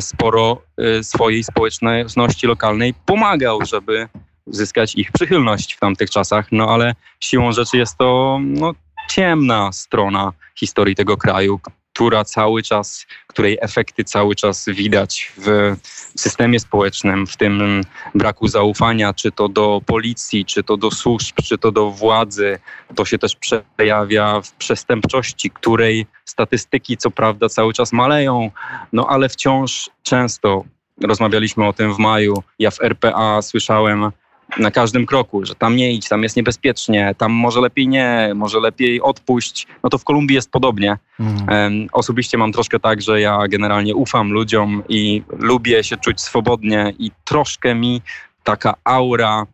sporo 0.00 0.62
e, 0.78 1.04
swojej 1.04 1.44
społeczności 1.44 2.46
lokalnej 2.46 2.94
pomagał, 3.06 3.58
żeby 3.66 4.08
zyskać 4.46 4.94
ich 4.94 5.12
przychylność 5.12 5.74
w 5.74 5.80
tamtych 5.80 6.10
czasach, 6.10 6.46
no 6.52 6.70
ale 6.70 6.94
siłą 7.20 7.52
rzeczy 7.52 7.76
jest 7.76 7.98
to 7.98 8.38
no, 8.42 8.72
ciemna 9.10 9.72
strona 9.72 10.32
historii 10.58 10.94
tego 10.94 11.16
kraju, 11.16 11.60
która 11.94 12.24
cały 12.24 12.62
czas, 12.62 13.06
której 13.26 13.58
efekty 13.60 14.04
cały 14.04 14.34
czas 14.34 14.66
widać 14.68 15.32
w 15.36 15.76
systemie 16.16 16.60
społecznym, 16.60 17.26
w 17.26 17.36
tym 17.36 17.82
braku 18.14 18.48
zaufania, 18.48 19.14
czy 19.14 19.32
to 19.32 19.48
do 19.48 19.80
policji, 19.86 20.44
czy 20.44 20.62
to 20.62 20.76
do 20.76 20.90
służb, 20.90 21.36
czy 21.44 21.58
to 21.58 21.72
do 21.72 21.90
władzy. 21.90 22.58
To 22.94 23.04
się 23.04 23.18
też 23.18 23.36
przejawia 23.36 24.40
w 24.40 24.52
przestępczości, 24.52 25.50
której 25.50 26.06
statystyki 26.24 26.96
co 26.96 27.10
prawda 27.10 27.48
cały 27.48 27.72
czas 27.72 27.92
maleją, 27.92 28.50
no 28.92 29.06
ale 29.08 29.28
wciąż 29.28 29.90
często 30.02 30.64
rozmawialiśmy 31.02 31.66
o 31.66 31.72
tym 31.72 31.94
w 31.94 31.98
maju. 31.98 32.42
Ja 32.58 32.70
w 32.70 32.80
RPA 32.80 33.42
słyszałem 33.42 34.10
na 34.58 34.70
każdym 34.70 35.06
kroku, 35.06 35.44
że 35.44 35.54
tam 35.54 35.76
nie 35.76 35.92
idź, 35.92 36.08
tam 36.08 36.22
jest 36.22 36.36
niebezpiecznie, 36.36 37.14
tam 37.18 37.32
może 37.32 37.60
lepiej 37.60 37.88
nie, 37.88 38.32
może 38.34 38.60
lepiej 38.60 39.00
odpuść. 39.02 39.66
No 39.82 39.90
to 39.90 39.98
w 39.98 40.04
Kolumbii 40.04 40.34
jest 40.34 40.50
podobnie. 40.50 40.96
Mm. 41.20 41.88
Osobiście 41.92 42.38
mam 42.38 42.52
troszkę 42.52 42.80
tak, 42.80 43.02
że 43.02 43.20
ja 43.20 43.48
generalnie 43.48 43.94
ufam 43.94 44.32
ludziom 44.32 44.82
i 44.88 45.22
lubię 45.38 45.84
się 45.84 45.96
czuć 45.96 46.20
swobodnie 46.20 46.92
i 46.98 47.10
troszkę 47.24 47.74
mi 47.74 48.02
taka 48.44 48.74
aura 48.84 49.46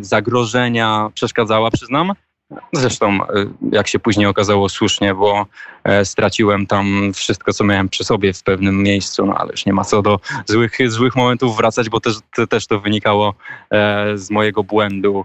zagrożenia 0.00 1.10
przeszkadzała, 1.14 1.70
przyznam. 1.70 2.12
Zresztą, 2.72 3.08
e, 3.08 3.28
jak 3.72 3.88
się 3.88 3.98
później 3.98 4.26
okazało, 4.26 4.68
słusznie, 4.68 5.14
bo 5.14 5.46
e, 5.84 6.04
straciłem 6.04 6.66
tam 6.66 7.12
wszystko, 7.14 7.52
co 7.52 7.64
miałem 7.64 7.88
przy 7.88 8.04
sobie 8.04 8.32
w 8.32 8.42
pewnym 8.42 8.82
miejscu, 8.82 9.26
no 9.26 9.34
ale 9.34 9.50
już 9.50 9.66
nie 9.66 9.72
ma 9.72 9.84
co 9.84 10.02
do 10.02 10.20
złych, 10.46 10.78
złych 10.86 11.16
momentów 11.16 11.56
wracać, 11.56 11.88
bo 11.88 12.00
też, 12.00 12.14
też 12.48 12.66
to 12.66 12.80
wynikało 12.80 13.34
e, 13.70 14.18
z 14.18 14.30
mojego 14.30 14.64
błędu 14.64 15.24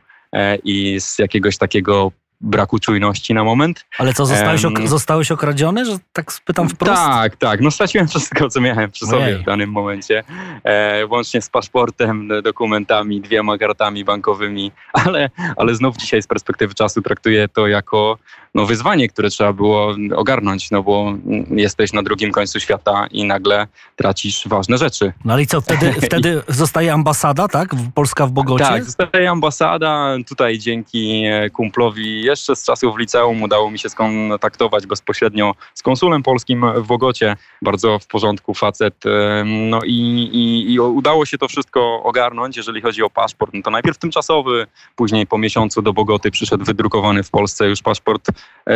i 0.64 1.02
z 1.02 1.20
jakiegoś 1.20 1.58
takiego 1.58 2.12
braku 2.42 2.80
czujności 2.80 3.34
na 3.34 3.44
moment. 3.44 3.86
Ale 3.98 4.14
co, 4.14 4.26
zostałeś, 4.26 4.66
ok 4.66 4.80
zostałeś 4.86 5.32
okradziony, 5.32 5.86
że 5.86 5.98
tak 6.14 6.34
spytam 6.34 6.70
wprost? 6.70 6.94
Tak, 6.94 7.36
tak. 7.36 7.62
No 7.62 7.72
straciłem 7.72 8.08
wszystko, 8.08 8.50
co 8.50 8.62
miałem 8.62 8.92
przy 8.92 9.06
sobie 9.06 9.24
Ojej. 9.24 9.38
w 9.38 9.44
danym 9.44 9.72
momencie. 9.72 10.24
E, 10.64 11.06
łącznie 11.06 11.42
z 11.42 11.50
paszportem, 11.50 12.30
dokumentami, 12.44 13.22
dwiema 13.22 13.58
kartami 13.58 14.06
bankowymi, 14.06 14.72
ale, 15.06 15.30
ale 15.58 15.76
znów 15.76 15.98
dzisiaj 15.98 16.22
z 16.22 16.28
perspektywy 16.28 16.74
czasu 16.74 17.02
traktuję 17.02 17.48
to 17.48 17.68
jako 17.68 18.18
no, 18.56 18.66
wyzwanie, 18.66 19.10
które 19.10 19.30
trzeba 19.30 19.54
było 19.54 19.96
ogarnąć, 20.16 20.72
no 20.72 20.84
bo 20.84 21.14
jesteś 21.52 21.94
na 21.94 22.04
drugim 22.04 22.32
końcu 22.32 22.60
świata 22.60 23.08
i 23.12 23.26
nagle 23.26 23.68
tracisz 23.96 24.48
ważne 24.48 24.78
rzeczy. 24.78 25.14
No 25.26 25.34
ale 25.34 25.42
i 25.42 25.48
co, 25.48 25.62
wtedy, 25.62 25.94
wtedy 26.08 26.42
zostaje 26.48 26.94
ambasada, 26.94 27.48
tak? 27.48 27.76
Polska 27.94 28.28
w 28.28 28.32
Bogocie? 28.32 28.66
Tak, 28.66 28.84
zostaje 28.84 29.30
ambasada. 29.30 30.16
Tutaj 30.28 30.60
dzięki 30.60 31.24
e, 31.26 31.50
kumplowi 31.50 32.22
jeszcze 32.22 32.56
z 32.56 32.64
czasów 32.64 32.98
liceum 32.98 33.44
udało 33.44 33.72
mi 33.72 33.80
się 33.80 33.90
skontaktować 33.90 34.86
bezpośrednio 34.86 35.56
z 35.74 35.82
konsulem 35.82 36.24
polskim 36.24 36.66
w 36.76 36.88
Bogocie. 36.88 37.36
Bardzo 37.62 38.00
w 38.00 38.08
porządku 38.08 38.54
facet. 38.54 39.06
E, 39.06 39.44
no 39.46 39.80
i, 39.86 40.30
i, 40.34 40.74
i 40.74 40.80
udało 40.80 41.26
się 41.26 41.38
to 41.38 41.48
wszystko 41.48 42.04
ogarnąć, 42.04 42.58
jeżeli 42.58 42.82
chodzi 42.82 43.04
o 43.04 43.10
paszport. 43.10 43.54
No 43.54 43.62
to 43.62 43.72
najpierw 43.72 43.98
tymczasowy, 43.98 44.68
później 44.96 45.28
po 45.28 45.38
miesiącu 45.38 45.82
do 45.82 45.94
Bogoty 45.94 46.32
przyszedł 46.32 46.66
wydrukowany 46.66 47.24
w 47.24 47.30
Polsce 47.30 47.68
już 47.68 47.82
paszport 47.82 48.30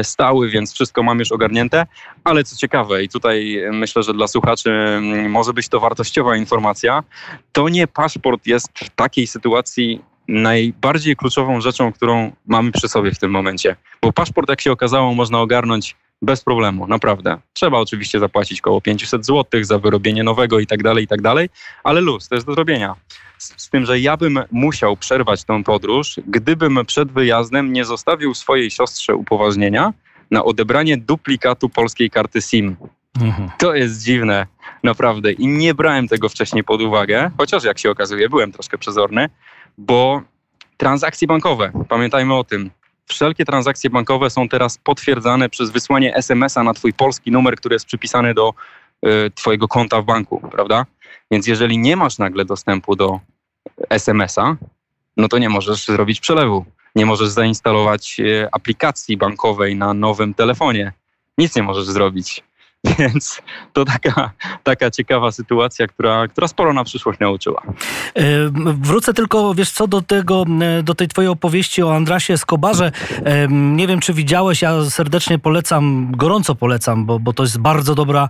stały, 0.03 0.49
więc 0.49 0.73
wszystko 0.73 1.03
mam 1.03 1.19
już 1.19 1.31
ogarnięte. 1.31 1.85
Ale 2.23 2.43
co 2.43 2.55
ciekawe, 2.55 3.03
i 3.03 3.09
tutaj 3.09 3.61
myślę, 3.71 4.03
że 4.03 4.13
dla 4.13 4.27
słuchaczy 4.27 4.71
mm, 4.71 5.31
może 5.31 5.53
być 5.53 5.69
to 5.69 5.79
wartościowa 5.79 6.35
informacja, 6.35 7.03
to 7.51 7.69
nie 7.69 7.87
paszport 7.87 8.47
jest 8.47 8.67
w 8.75 8.89
takiej 8.89 9.27
sytuacji 9.27 10.01
najbardziej 10.27 11.15
kluczową 11.15 11.61
rzeczą, 11.61 11.93
którą 11.93 12.31
mamy 12.45 12.71
przy 12.71 12.87
sobie 12.87 13.11
w 13.11 13.19
tym 13.19 13.31
momencie. 13.31 13.75
Bo 14.01 14.13
paszport, 14.13 14.49
jak 14.49 14.61
się 14.61 14.71
okazało, 14.71 15.13
można 15.13 15.41
ogarnąć 15.41 15.95
bez 16.21 16.43
problemu, 16.43 16.87
naprawdę. 16.87 17.37
Trzeba 17.53 17.79
oczywiście 17.79 18.19
zapłacić 18.19 18.61
około 18.61 18.81
500 18.81 19.25
zł 19.25 19.63
za 19.63 19.79
wyrobienie 19.79 20.23
nowego 20.23 20.59
i 20.59 20.67
tak 20.67 20.83
dalej, 20.83 21.03
i 21.03 21.07
tak 21.07 21.21
dalej, 21.21 21.49
ale 21.83 22.01
luz, 22.01 22.27
to 22.27 22.35
jest 22.35 22.47
do 22.47 22.53
zrobienia. 22.53 22.95
Z, 23.43 23.69
tym, 23.69 23.85
że 23.85 23.99
ja 23.99 24.17
bym 24.17 24.39
musiał 24.51 24.97
przerwać 24.97 25.43
tę 25.43 25.63
podróż, 25.63 26.19
gdybym 26.27 26.79
przed 26.85 27.11
wyjazdem 27.11 27.73
nie 27.73 27.85
zostawił 27.85 28.33
swojej 28.33 28.71
siostrze 28.71 29.15
upoważnienia 29.15 29.93
na 30.31 30.43
odebranie 30.43 30.97
duplikatu 30.97 31.69
polskiej 31.69 32.09
karty 32.09 32.41
SIM. 32.41 32.75
Mhm. 33.21 33.49
To 33.57 33.75
jest 33.75 34.03
dziwne, 34.03 34.47
naprawdę. 34.83 35.31
I 35.31 35.47
nie 35.47 35.73
brałem 35.73 36.07
tego 36.07 36.29
wcześniej 36.29 36.63
pod 36.63 36.81
uwagę, 36.81 37.31
chociaż 37.37 37.63
jak 37.63 37.79
się 37.79 37.91
okazuje, 37.91 38.29
byłem 38.29 38.51
troszkę 38.51 38.77
przezorny, 38.77 39.29
bo 39.77 40.21
transakcje 40.77 41.27
bankowe, 41.27 41.71
pamiętajmy 41.89 42.33
o 42.33 42.43
tym, 42.43 42.71
wszelkie 43.05 43.45
transakcje 43.45 43.89
bankowe 43.89 44.29
są 44.29 44.49
teraz 44.49 44.77
potwierdzane 44.77 45.49
przez 45.49 45.71
wysłanie 45.71 46.15
SMS-a 46.15 46.63
na 46.63 46.73
twój 46.73 46.93
polski 46.93 47.31
numer, 47.31 47.55
który 47.55 47.75
jest 47.75 47.85
przypisany 47.85 48.33
do 48.33 48.53
y, 49.05 49.31
twojego 49.35 49.67
konta 49.67 50.01
w 50.01 50.05
banku, 50.05 50.49
prawda? 50.51 50.85
Więc 51.31 51.47
jeżeli 51.47 51.77
nie 51.77 51.95
masz 51.95 52.17
nagle 52.17 52.45
dostępu 52.45 52.95
do 52.95 53.19
SMS-a, 53.89 54.55
no 55.17 55.27
to 55.27 55.37
nie 55.37 55.49
możesz 55.49 55.85
zrobić 55.85 56.19
przelewu. 56.19 56.65
Nie 56.95 57.05
możesz 57.05 57.29
zainstalować 57.29 58.19
y, 58.19 58.47
aplikacji 58.51 59.17
bankowej 59.17 59.75
na 59.75 59.93
nowym 59.93 60.33
telefonie. 60.33 60.93
Nic 61.37 61.55
nie 61.55 61.63
możesz 61.63 61.85
zrobić. 61.85 62.43
Więc 62.99 63.41
to 63.73 63.85
taka, 63.85 64.31
taka 64.63 64.91
ciekawa 64.91 65.31
sytuacja, 65.31 65.87
która, 65.87 66.27
która 66.27 66.47
sporo 66.47 66.73
na 66.73 66.83
przyszłość 66.83 67.19
nauczyła. 67.19 67.61
E, 68.15 68.23
wrócę 68.81 69.13
tylko, 69.13 69.53
wiesz 69.53 69.71
co, 69.71 69.87
do 69.87 70.01
tego, 70.01 70.45
e, 70.61 70.83
do 70.83 70.95
tej 70.95 71.07
twojej 71.07 71.29
opowieści 71.29 71.83
o 71.83 71.95
Andrasie 71.95 72.33
Escobarze. 72.33 72.91
E, 73.25 73.47
nie 73.49 73.87
wiem, 73.87 73.99
czy 73.99 74.13
widziałeś, 74.13 74.61
ja 74.61 74.85
serdecznie 74.89 75.39
polecam, 75.39 76.11
gorąco 76.11 76.55
polecam, 76.55 77.05
bo, 77.05 77.19
bo 77.19 77.33
to 77.33 77.43
jest 77.43 77.59
bardzo 77.59 77.95
dobra 77.95 78.29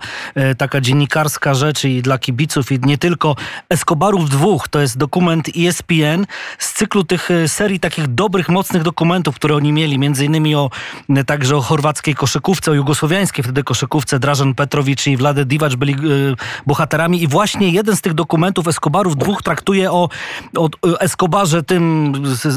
taka 0.57 0.81
dziennikarska 0.81 1.53
rzecz 1.53 1.85
i 1.85 2.01
dla 2.01 2.17
kibiców 2.17 2.71
i 2.71 2.79
nie 2.79 2.97
tylko. 2.97 3.35
Escobarów 3.69 4.29
dwóch, 4.29 4.67
to 4.67 4.81
jest 4.81 4.97
dokument 4.97 5.49
ESPN 5.57 6.25
z 6.57 6.73
cyklu 6.73 7.03
tych 7.03 7.29
serii 7.47 7.79
takich 7.79 8.07
dobrych, 8.07 8.49
mocnych 8.49 8.83
dokumentów, 8.83 9.35
które 9.35 9.55
oni 9.55 9.71
mieli, 9.71 9.99
między 9.99 10.25
innymi 10.25 10.55
o 10.55 10.69
także 11.25 11.57
o 11.57 11.61
chorwackiej 11.61 12.15
koszykówce, 12.15 12.71
o 12.71 12.73
jugosłowiańskiej 12.73 13.43
wtedy 13.43 13.63
koszykówce, 13.63 14.19
Drażen 14.19 14.42
Drażen 14.43 14.55
Petrowicz 14.55 15.07
i 15.07 15.17
Wlady 15.17 15.45
Divac 15.45 15.75
byli 15.75 15.93
y, 15.93 16.35
bohaterami 16.67 17.23
i 17.23 17.27
właśnie 17.27 17.69
jeden 17.69 17.95
z 17.95 18.01
tych 18.01 18.13
dokumentów 18.13 18.67
Escobarów 18.67 19.17
dwóch 19.17 19.41
traktuje 19.41 19.91
o, 19.91 20.09
o 20.57 20.69
Escobarze 20.99 21.63
tym 21.63 22.13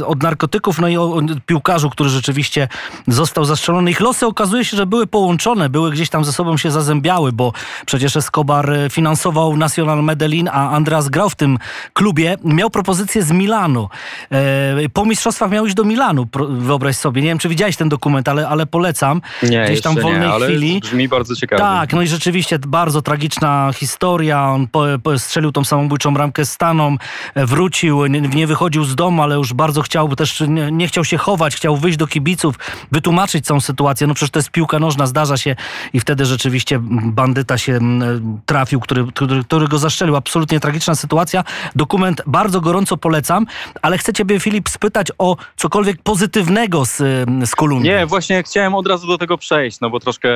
od 0.07 0.23
narkotyków, 0.23 0.79
no 0.79 0.89
i 0.89 0.97
o, 0.97 1.03
o 1.03 1.21
piłkarzu, 1.47 1.91
który 1.91 2.11
rzeczywiście 2.11 2.69
został 3.09 3.45
zastrzelony. 3.45 3.91
Ich 3.91 4.01
losy 4.01 4.27
okazuje 4.27 4.65
się, 4.65 4.77
że 4.77 4.87
były 4.87 5.07
połączone, 5.07 5.69
były 5.69 5.91
gdzieś 5.91 6.11
tam 6.11 6.25
ze 6.25 6.33
sobą 6.33 6.57
się 6.57 6.71
zazębiały, 6.71 7.33
bo 7.33 7.53
przecież 7.87 8.17
Escobar 8.17 8.71
y, 8.71 8.91
finansował 8.91 9.57
Nacional 9.57 10.03
Medellin, 10.03 10.49
a 10.49 10.71
Andras 10.71 11.09
grał 11.09 11.31
w 11.31 11.35
tym 11.35 11.59
klubie. 11.93 12.37
Miał 12.45 12.71
propozycję 12.71 13.23
z 13.23 13.33
Milanu. 13.33 13.89
E, 14.33 14.89
po 14.93 15.05
mistrzostwach 15.05 15.51
miał 15.51 15.67
iść 15.67 15.75
do 15.75 15.85
Milanu, 15.85 16.27
wyobraź 16.49 16.97
sobie. 16.97 17.23
Nie 17.23 17.29
wiem, 17.29 17.39
czy 17.39 17.49
widziałeś 17.49 17.77
ten 17.77 17.89
dokument, 17.89 18.29
ale, 18.29 18.49
ale 18.49 18.67
polecam. 18.67 19.21
Nie, 19.43 19.65
gdzieś 19.65 19.81
tam 19.81 19.95
w 19.95 20.03
wolnej 20.03 20.29
nie, 20.29 20.47
chwili. 20.47 20.81
brzmi 20.81 21.09
bardzo 21.09 21.37
ciekawie. 21.37 21.63
Tak, 21.63 21.76
tak, 21.81 21.93
no 21.93 22.03
i 22.03 22.07
rzeczywiście 22.07 22.59
bardzo 22.59 23.03
tragiczna 23.03 23.71
historia. 23.75 24.51
On 24.51 24.69
po, 24.69 24.85
po 25.03 25.19
strzelił 25.19 25.53
tą 25.53 25.65
samobójczą 25.65 26.15
bramkę 26.15 26.45
Stanom, 26.45 26.99
e, 27.35 27.47
wrócił, 27.47 28.07
nie, 28.07 28.21
nie, 28.21 28.47
wychodził 28.47 28.85
z 28.85 28.95
domu, 28.95 29.23
ale 29.23 29.35
już 29.35 29.53
bardzo 29.53 29.83
chciał, 29.83 30.17
też 30.17 30.41
nie, 30.41 30.73
nie, 30.73 30.89
chciał 30.89 31.05
się 31.05 31.17
chować, 31.17 31.57
chciał 31.57 31.77
wyjść 31.77 31.99
do 31.99 32.07
kibiców, 32.07 32.55
wytłumaczyć 32.93 33.47
całą 33.47 33.61
sytuację. 33.61 34.07
No 34.07 34.15
przecież 34.15 34.31
to 34.31 34.39
jest 34.39 34.51
piłka 34.51 34.79
nożna, 34.79 35.07
zdarza 35.07 35.37
się 35.37 35.57
i 35.93 36.01
wtedy 36.01 36.25
rzeczywiście 36.25 36.79
bandyta 37.03 37.59
się 37.59 37.79
trafił, 38.47 38.81
który, 38.81 39.07
który, 39.15 39.45
który 39.45 39.69
go 39.69 39.79
zaszczelił. 39.79 40.17
Absolutnie 40.17 40.61
tragiczna 40.61 40.95
sytuacja. 40.95 41.45
Dokument 41.75 42.23
bardzo 42.27 42.61
gorąco 42.61 42.97
polecam, 42.97 43.47
ale 43.83 43.99
chcę 43.99 44.13
ciebie 44.13 44.41
Filip 44.41 44.69
spytać 44.69 45.09
o 45.19 45.37
cokolwiek 45.57 46.03
pozytywnego 46.03 46.85
z, 46.85 46.97
z 47.45 47.55
Kolumbii. 47.55 47.91
Nie, 47.91 48.07
właśnie 48.07 48.43
chciałem 48.43 48.75
od 48.75 48.87
razu 48.87 49.07
do 49.07 49.19
tego 49.19 49.39
przejść, 49.39 49.81
no 49.81 49.91
bo 49.91 50.01
troszkę 50.01 50.29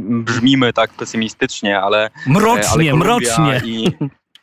brzmimy 0.00 0.73
tak 0.74 0.90
pesymistycznie, 0.90 1.80
ale... 1.80 2.10
Mrocznie, 2.26 2.90
ale 2.90 2.94
mrocznie. 2.94 3.60
I, 3.64 3.92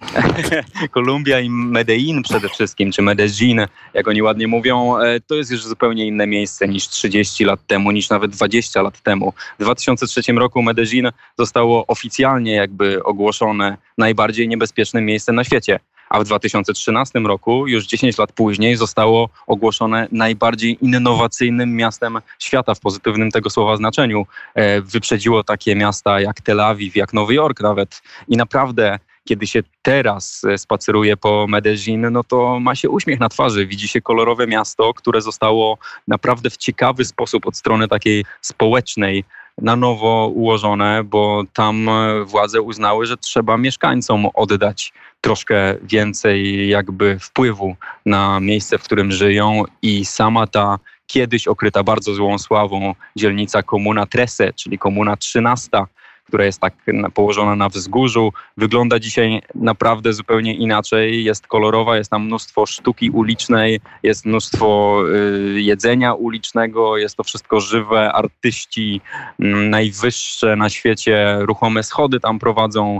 Kolumbia 0.91 1.39
i 1.39 1.49
Medellin 1.49 2.23
przede 2.23 2.49
wszystkim, 2.49 2.91
czy 2.91 3.01
Medellin, 3.01 3.65
jak 3.93 4.07
oni 4.07 4.21
ładnie 4.21 4.47
mówią, 4.47 4.97
e, 4.97 5.19
to 5.19 5.35
jest 5.35 5.51
już 5.51 5.63
zupełnie 5.63 6.07
inne 6.07 6.27
miejsce 6.27 6.67
niż 6.67 6.87
30 6.87 7.45
lat 7.45 7.67
temu, 7.67 7.91
niż 7.91 8.09
nawet 8.09 8.31
20 8.31 8.81
lat 8.81 9.01
temu. 9.01 9.33
W 9.59 9.63
2003 9.63 10.21
roku 10.31 10.61
Medellin 10.61 11.09
zostało 11.37 11.87
oficjalnie 11.87 12.51
jakby 12.51 13.03
ogłoszone 13.03 13.77
najbardziej 13.97 14.47
niebezpiecznym 14.47 15.05
miejscem 15.05 15.35
na 15.35 15.43
świecie 15.43 15.79
a 16.11 16.19
w 16.19 16.23
2013 16.23 17.19
roku, 17.19 17.67
już 17.67 17.85
10 17.85 18.17
lat 18.17 18.31
później, 18.31 18.75
zostało 18.75 19.29
ogłoszone 19.47 20.07
najbardziej 20.11 20.77
innowacyjnym 20.81 21.75
miastem 21.75 22.19
świata 22.39 22.75
w 22.75 22.79
pozytywnym 22.79 23.31
tego 23.31 23.49
słowa 23.49 23.77
znaczeniu. 23.77 24.25
E, 24.55 24.81
wyprzedziło 24.81 25.43
takie 25.43 25.75
miasta 25.75 26.21
jak 26.21 26.41
Tel 26.41 26.59
Awiw, 26.59 26.95
jak 26.95 27.13
Nowy 27.13 27.33
Jork 27.33 27.61
nawet 27.61 28.01
i 28.27 28.37
naprawdę 28.37 28.99
kiedy 29.25 29.47
się 29.47 29.63
teraz 29.81 30.43
e, 30.43 30.57
spaceruje 30.57 31.17
po 31.17 31.45
Medellin, 31.49 32.09
no 32.11 32.23
to 32.23 32.59
ma 32.59 32.75
się 32.75 32.89
uśmiech 32.89 33.19
na 33.19 33.29
twarzy. 33.29 33.67
Widzi 33.67 33.87
się 33.87 34.01
kolorowe 34.01 34.47
miasto, 34.47 34.93
które 34.93 35.21
zostało 35.21 35.77
naprawdę 36.07 36.49
w 36.49 36.57
ciekawy 36.57 37.05
sposób 37.05 37.47
od 37.47 37.57
strony 37.57 37.87
takiej 37.87 38.25
społecznej 38.41 39.23
na 39.61 39.75
nowo 39.75 40.31
ułożone, 40.35 41.03
bo 41.03 41.43
tam 41.53 41.89
e, 41.89 42.25
władze 42.25 42.61
uznały, 42.61 43.05
że 43.05 43.17
trzeba 43.17 43.57
mieszkańcom 43.57 44.27
oddać 44.33 44.93
troszkę 45.21 45.75
więcej 45.83 46.67
jakby 46.69 47.19
wpływu 47.19 47.75
na 48.05 48.39
miejsce, 48.39 48.77
w 48.77 48.83
którym 48.83 49.11
żyją 49.11 49.63
i 49.81 50.05
sama 50.05 50.47
ta 50.47 50.79
kiedyś 51.07 51.47
okryta 51.47 51.83
bardzo 51.83 52.13
złą 52.13 52.37
sławą 52.37 52.95
dzielnica 53.15 53.63
Komuna 53.63 54.05
Trese, 54.05 54.53
czyli 54.53 54.77
Komuna 54.77 55.17
13, 55.17 55.69
która 56.31 56.45
jest 56.45 56.59
tak 56.59 56.73
położona 57.13 57.55
na 57.55 57.69
wzgórzu, 57.69 58.33
wygląda 58.57 58.99
dzisiaj 58.99 59.41
naprawdę 59.55 60.13
zupełnie 60.13 60.53
inaczej. 60.53 61.23
Jest 61.23 61.47
kolorowa, 61.47 61.97
jest 61.97 62.11
tam 62.11 62.25
mnóstwo 62.25 62.65
sztuki 62.65 63.09
ulicznej, 63.09 63.79
jest 64.03 64.25
mnóstwo 64.25 64.99
y, 65.55 65.61
jedzenia 65.61 66.13
ulicznego, 66.13 66.97
jest 66.97 67.15
to 67.15 67.23
wszystko 67.23 67.59
żywe, 67.59 68.13
artyści 68.13 69.01
y, 69.39 69.43
najwyższe 69.45 70.55
na 70.55 70.69
świecie, 70.69 71.37
ruchome 71.39 71.83
schody 71.83 72.19
tam 72.19 72.39
prowadzą, 72.39 72.99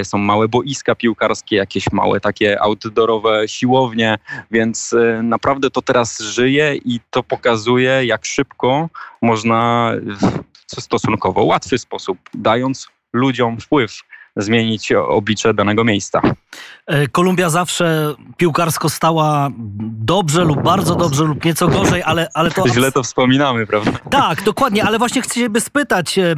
y, 0.00 0.04
są 0.04 0.18
małe 0.18 0.48
boiska 0.48 0.94
piłkarskie, 0.94 1.56
jakieś 1.56 1.92
małe 1.92 2.20
takie 2.20 2.62
outdoorowe 2.62 3.48
siłownie, 3.48 4.18
więc 4.50 4.92
y, 4.92 5.20
naprawdę 5.22 5.70
to 5.70 5.82
teraz 5.82 6.20
żyje 6.20 6.76
i 6.84 7.00
to 7.10 7.22
pokazuje, 7.22 8.04
jak 8.04 8.24
szybko 8.24 8.88
można 9.22 9.92
stosunkowo 10.78 11.44
łatwy 11.44 11.78
sposób, 11.78 12.18
dając 12.34 12.88
ludziom 13.12 13.60
wpływ 13.60 14.00
zmienić 14.36 14.92
oblicze 14.92 15.54
danego 15.54 15.84
miejsca. 15.84 16.20
E, 16.86 17.08
Kolumbia 17.08 17.50
zawsze 17.50 18.14
piłkarsko 18.36 18.88
stała 18.88 19.48
dobrze 19.80 20.44
lub 20.44 20.62
bardzo 20.62 20.94
dobrze 20.94 21.24
lub 21.24 21.44
nieco 21.44 21.68
gorzej, 21.68 22.02
ale, 22.02 22.28
ale 22.34 22.50
to... 22.50 22.68
Źle 22.68 22.92
to 22.92 23.02
wspominamy, 23.02 23.66
prawda? 23.66 23.92
Tak, 24.10 24.42
dokładnie, 24.42 24.84
ale 24.84 24.98
właśnie 24.98 25.22
chcę 25.22 25.40
się 25.40 25.48
spytać, 25.60 26.18
e, 26.18 26.34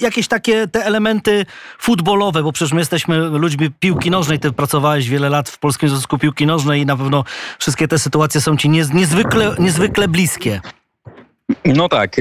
jakieś 0.00 0.28
takie 0.28 0.68
te 0.68 0.84
elementy 0.84 1.46
futbolowe, 1.78 2.42
bo 2.42 2.52
przecież 2.52 2.72
my 2.72 2.80
jesteśmy 2.80 3.18
ludźmi 3.18 3.70
piłki 3.70 4.10
nożnej, 4.10 4.38
ty 4.38 4.52
pracowałeś 4.52 5.08
wiele 5.08 5.28
lat 5.28 5.48
w 5.48 5.58
Polskim 5.58 5.88
Związku 5.88 6.18
Piłki 6.18 6.46
Nożnej 6.46 6.82
i 6.82 6.86
na 6.86 6.96
pewno 6.96 7.24
wszystkie 7.58 7.88
te 7.88 7.98
sytuacje 7.98 8.40
są 8.40 8.56
ci 8.56 8.68
niezwykle, 8.68 9.56
niezwykle 9.58 10.08
bliskie. 10.08 10.60
No 11.64 11.88
tak. 11.88 12.16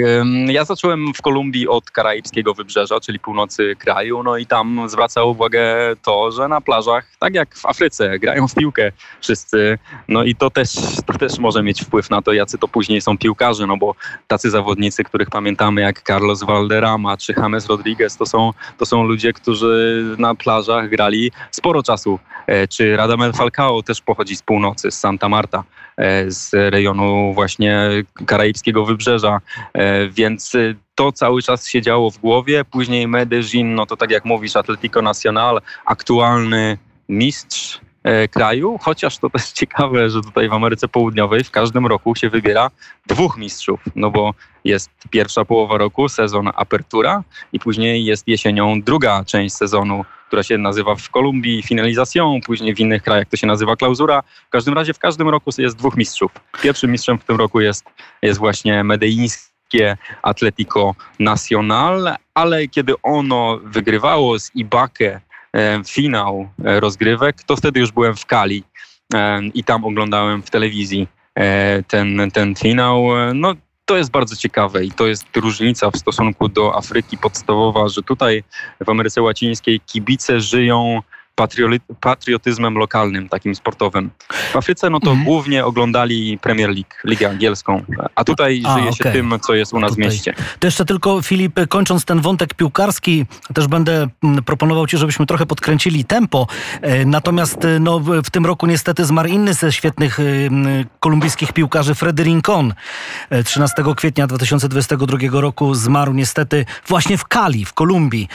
Ja 0.48 0.66
zacząłem 0.66 1.14
w 1.14 1.22
Kolumbii 1.22 1.68
od 1.68 1.92
karaibskiego 1.92 2.54
wybrzeża, 2.54 3.00
czyli 3.00 3.20
północy 3.20 3.76
kraju, 3.80 4.24
no 4.24 4.38
i 4.38 4.46
tam 4.46 4.90
zwraca 4.90 5.24
uwagę 5.24 5.66
to, 6.02 6.32
że 6.32 6.48
na 6.48 6.62
plażach, 6.62 7.06
tak 7.20 7.36
jak 7.36 7.56
w 7.56 7.66
Afryce, 7.66 8.20
grają 8.20 8.48
w 8.48 8.56
piłkę 8.56 8.92
wszyscy. 9.22 9.78
No 10.08 10.24
i 10.24 10.36
to 10.36 10.50
też, 10.50 10.70
to 11.06 11.14
też 11.14 11.40
może 11.40 11.64
mieć 11.64 11.82
wpływ 11.82 12.10
na 12.10 12.22
to, 12.22 12.34
jacy 12.34 12.58
to 12.58 12.68
później 12.68 13.02
są 13.02 13.18
piłkarze, 13.18 13.68
no 13.68 13.78
bo 13.78 13.96
tacy 14.28 14.50
zawodnicy, 14.50 15.04
których 15.04 15.30
pamiętamy 15.30 15.82
jak 15.82 16.02
Carlos 16.02 16.44
Valderrama 16.44 17.18
czy 17.18 17.34
James 17.38 17.68
Rodriguez, 17.68 18.18
to 18.18 18.26
są, 18.26 18.52
to 18.78 18.86
są 18.86 19.04
ludzie, 19.04 19.34
którzy 19.34 20.04
na 20.18 20.36
plażach 20.36 20.90
grali 20.90 21.32
sporo 21.52 21.84
czasu. 21.84 22.20
E, 22.48 22.68
czy 22.68 22.98
Radamel 22.98 23.34
Falcao 23.34 23.84
też 23.84 24.02
pochodzi 24.02 24.36
z 24.36 24.42
północy, 24.42 24.92
z 24.92 25.00
Santa 25.00 25.30
Marta, 25.30 25.64
z 26.28 26.54
rejonu 26.54 27.34
właśnie 27.34 27.90
karaibskiego 28.26 28.86
wybrzeża 28.86 29.42
E, 29.74 30.08
więc 30.08 30.56
y, 30.56 30.76
to 30.96 31.12
cały 31.12 31.42
czas 31.42 31.68
się 31.68 31.82
działo 31.82 32.12
w 32.12 32.18
głowie. 32.18 32.66
Później 32.66 33.08
Medellin, 33.08 33.76
no 33.76 33.86
to 33.86 33.98
tak 33.98 34.12
jak 34.12 34.26
mówisz, 34.26 34.56
Atletico 34.56 35.02
Nacional, 35.02 35.62
aktualny 35.86 36.78
mistrz 37.10 37.76
e, 37.76 37.80
kraju, 38.32 38.80
chociaż 38.82 39.18
to 39.18 39.30
też 39.30 39.52
ciekawe, 39.52 40.10
że 40.10 40.22
tutaj 40.22 40.50
w 40.50 40.54
Ameryce 40.54 40.88
Południowej 40.88 41.44
w 41.44 41.52
każdym 41.52 41.88
roku 41.88 42.16
się 42.16 42.30
wybiera 42.30 42.70
dwóch 43.08 43.38
mistrzów, 43.38 43.80
no 43.96 44.12
bo 44.12 44.34
jest 44.64 44.90
pierwsza 45.10 45.46
połowa 45.46 45.78
roku, 45.78 46.10
sezon 46.10 46.50
apertura 46.56 47.24
i 47.54 47.60
później 47.60 48.06
jest 48.06 48.28
jesienią 48.28 48.82
druga 48.82 49.24
część 49.26 49.56
sezonu, 49.56 50.06
która 50.28 50.44
się 50.44 50.58
nazywa 50.58 50.96
w 50.96 51.10
Kolumbii 51.10 51.64
finalizacją, 51.64 52.40
później 52.46 52.76
w 52.76 52.80
innych 52.80 53.04
krajach 53.04 53.28
to 53.30 53.38
się 53.38 53.48
nazywa 53.48 53.76
klauzura. 53.76 54.24
W 54.48 54.50
każdym 54.50 54.74
razie 54.74 54.94
w 54.94 55.00
każdym 55.00 55.30
roku 55.30 55.50
jest 55.58 55.78
dwóch 55.78 55.98
mistrzów. 55.98 56.32
Pierwszym 56.62 56.92
mistrzem 56.92 57.20
w 57.20 57.24
tym 57.24 57.38
roku 57.38 57.62
jest, 57.62 57.86
jest 58.22 58.40
właśnie 58.40 58.84
medeńskie 58.84 59.98
Atletico 60.22 60.96
Nacional, 61.20 62.16
ale 62.34 62.68
kiedy 62.68 62.94
ono 63.04 63.60
wygrywało 63.64 64.40
z 64.40 64.56
Ibakę 64.56 65.06
e, 65.06 65.22
finał 65.88 66.50
e, 66.66 66.80
rozgrywek, 66.80 67.44
to 67.44 67.56
wtedy 67.56 67.80
już 67.80 67.92
byłem 67.92 68.16
w 68.16 68.26
Kali 68.26 68.64
e, 69.14 69.42
i 69.54 69.64
tam 69.64 69.86
oglądałem 69.86 70.44
w 70.44 70.50
telewizji 70.50 71.08
ten, 71.88 72.32
ten 72.34 72.56
finał. 72.56 73.08
No, 73.34 73.54
to 73.86 73.98
jest 73.98 74.12
bardzo 74.12 74.36
ciekawe 74.36 74.86
i 74.86 74.92
to 74.92 75.08
jest 75.08 75.26
różnica 75.36 75.92
w 75.92 75.98
stosunku 75.98 76.50
do 76.50 76.78
Afryki 76.78 77.18
podstawowa, 77.18 77.88
że 77.88 78.02
tutaj 78.04 78.44
w 78.86 78.90
Ameryce 78.90 79.22
Łacińskiej 79.22 79.80
kibice 79.80 80.42
żyją 80.42 81.02
patriotyzmem 82.00 82.78
lokalnym, 82.78 83.30
takim 83.30 83.56
sportowym. 83.56 84.12
W 84.52 84.56
Afryce 84.56 84.90
no 84.90 85.00
to 85.00 85.10
mhm. 85.10 85.26
głównie 85.26 85.66
oglądali 85.66 86.38
Premier 86.42 86.70
League, 86.70 86.94
Ligę 87.06 87.30
Angielską, 87.30 87.84
a 88.16 88.24
tutaj 88.24 88.64
a, 88.66 88.74
żyje 88.74 88.90
okay. 88.90 88.94
się 88.94 89.04
tym, 89.04 89.40
co 89.42 89.54
jest 89.54 89.74
u 89.74 89.80
nas 89.80 89.92
tutaj. 89.92 90.10
w 90.10 90.12
mieście. 90.12 90.34
To 90.60 90.68
jeszcze 90.68 90.86
tylko 90.86 91.22
Filip, 91.22 91.60
kończąc 91.70 92.06
ten 92.06 92.22
wątek 92.22 92.54
piłkarski, 92.54 93.26
też 93.54 93.68
będę 93.68 94.08
mm, 94.24 94.44
proponował 94.44 94.88
Ci, 94.88 94.98
żebyśmy 94.98 95.26
trochę 95.26 95.46
podkręcili 95.46 96.06
tempo. 96.06 96.48
E, 96.82 97.06
natomiast 97.06 97.66
e, 97.66 97.80
no, 97.80 98.00
w 98.00 98.30
tym 98.30 98.46
roku 98.46 98.68
niestety 98.68 99.06
zmarł 99.06 99.30
inny 99.30 99.54
ze 99.54 99.72
świetnych 99.72 100.20
e, 100.20 100.24
kolumbijskich 101.00 101.54
piłkarzy, 101.54 101.96
Freddy 101.96 102.24
Rincon. 102.24 102.74
13 103.46 103.84
kwietnia 103.98 104.28
2022 104.28 105.18
roku 105.32 105.76
zmarł 105.76 106.14
niestety 106.14 106.66
właśnie 106.88 107.18
w 107.18 107.26
Kali, 107.26 107.66
w 107.66 107.74
Kolumbii. 107.74 108.28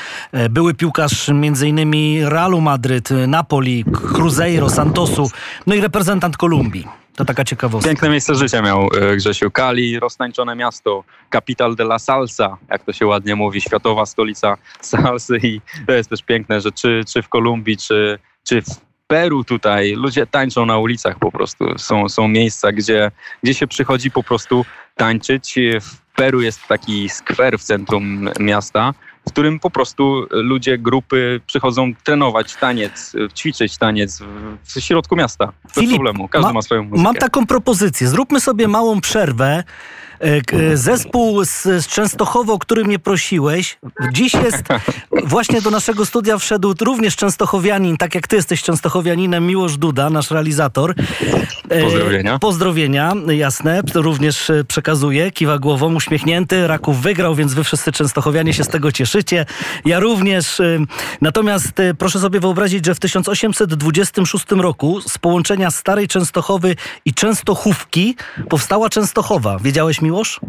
Były 0.51 0.75
piłkarz 0.75 1.29
między 1.29 1.69
innymi 1.69 2.25
Realu 2.25 2.61
Madryt, 2.61 2.88
Madryt, 2.89 3.11
Napoli, 3.27 3.85
Cruzeiro, 4.15 4.71
Santosu, 4.71 5.31
no 5.67 5.75
i 5.75 5.81
reprezentant 5.81 6.37
Kolumbii. 6.37 6.87
To 7.17 7.25
taka 7.25 7.45
ciekawostka. 7.45 7.89
Piękne 7.89 8.09
miejsce 8.09 8.35
życia 8.35 8.63
miał 8.63 8.89
e, 9.01 9.17
Grzesiu. 9.17 9.51
Kali, 9.51 9.99
roztańczone 9.99 10.57
miasto, 10.57 11.05
capital 11.33 11.77
de 11.77 11.85
la 11.85 11.99
salsa, 11.99 12.57
jak 12.71 12.85
to 12.85 12.93
się 12.93 13.07
ładnie 13.07 13.37
mówi, 13.37 13.61
światowa 13.61 14.07
stolica 14.07 14.57
salsy 14.81 15.39
i 15.43 15.61
to 15.87 15.93
jest 15.93 16.11
też 16.11 16.23
piękne, 16.23 16.61
że 16.61 16.73
czy, 16.73 17.03
czy 17.13 17.23
w 17.23 17.29
Kolumbii, 17.29 17.77
czy, 17.77 18.19
czy 18.49 18.63
w 18.63 18.67
Peru 19.07 19.45
tutaj 19.45 19.93
ludzie 19.93 20.27
tańczą 20.27 20.67
na 20.67 20.79
ulicach 20.79 21.19
po 21.19 21.33
prostu. 21.33 21.79
Są, 21.79 22.09
są 22.09 22.29
miejsca, 22.29 22.73
gdzie, 22.73 23.11
gdzie 23.43 23.55
się 23.55 23.67
przychodzi 23.67 24.11
po 24.11 24.23
prostu 24.23 24.65
tańczyć. 24.97 25.55
W 25.81 26.15
Peru 26.17 26.41
jest 26.41 26.61
taki 26.69 27.09
skwer 27.09 27.59
w 27.59 27.63
centrum 27.63 28.31
miasta, 28.41 28.95
w 29.29 29.33
którym 29.33 29.61
po 29.61 29.71
prostu 29.71 30.27
ludzie, 30.31 30.79
grupy 30.79 31.41
przychodzą 31.47 31.93
trenować 32.05 32.55
taniec, 32.55 33.13
ćwiczyć 33.35 33.79
taniec 33.79 34.23
w 34.65 34.81
środku 34.81 35.17
miasta. 35.17 35.53
Bez 35.65 35.75
Filip, 35.75 35.91
problemu, 35.91 36.29
każdy 36.29 36.49
ma, 36.49 36.53
ma 36.53 36.63
swoją 36.63 36.83
muzykę. 36.83 37.03
Mam 37.03 37.15
taką 37.15 37.47
propozycję. 37.47 38.09
Zróbmy 38.09 38.41
sobie 38.41 38.69
małą 38.69 39.01
przerwę. 39.01 39.65
E, 40.21 40.41
e, 40.53 40.77
zespół 40.77 41.45
z, 41.45 41.63
z 41.63 41.87
Częstochowo, 41.87 42.53
o 42.53 42.59
którym 42.59 42.87
mnie 42.87 42.99
prosiłeś, 42.99 43.79
dziś 44.13 44.35
jest, 44.35 44.63
właśnie 45.25 45.63
do 45.63 45.71
naszego 45.71 46.07
studia 46.07 46.39
wszedł 46.39 46.75
również 46.81 47.17
częstochowianin, 47.17 47.97
tak 47.97 48.15
jak 48.15 48.27
ty 48.27 48.37
jesteś 48.37 48.63
częstochowianinem, 48.63 49.47
Miłosz 49.47 49.77
Duda, 49.77 50.11
nasz 50.11 50.31
realizator. 50.31 50.95
E, 51.69 51.83
pozdrowienia. 51.83 52.39
Pozdrowienia, 52.39 53.13
jasne, 53.29 53.83
również 53.95 54.51
przekazuję, 54.69 55.31
kiwa 55.31 55.59
głową, 55.59 55.95
uśmiechnięty, 55.95 56.67
Raków 56.67 57.01
wygrał, 57.01 57.35
więc 57.35 57.55
wy 57.55 57.65
wszyscy 57.65 57.93
częstochowianie 57.93 58.55
się 58.55 58.65
z 58.65 58.69
tego 58.69 58.93
cieszycie. 58.93 59.47
Ja 59.85 60.01
również. 60.01 60.63
Natomiast 61.21 61.73
proszę 61.99 62.19
sobie 62.21 62.41
wyobrazić, 62.41 62.87
że 62.87 62.95
w 62.95 63.01
1826 63.01 64.45
roku 64.51 65.01
z 65.01 65.19
połączenia 65.19 65.71
Starej 65.71 66.09
Częstochowy 66.09 66.77
i 67.05 67.15
Częstochówki 67.15 68.17
powstała 68.49 68.89
Częstochowa. 68.89 69.59
Wiedziałeś 69.59 70.03
mi 70.03 70.08
Miłosz? 70.09 70.41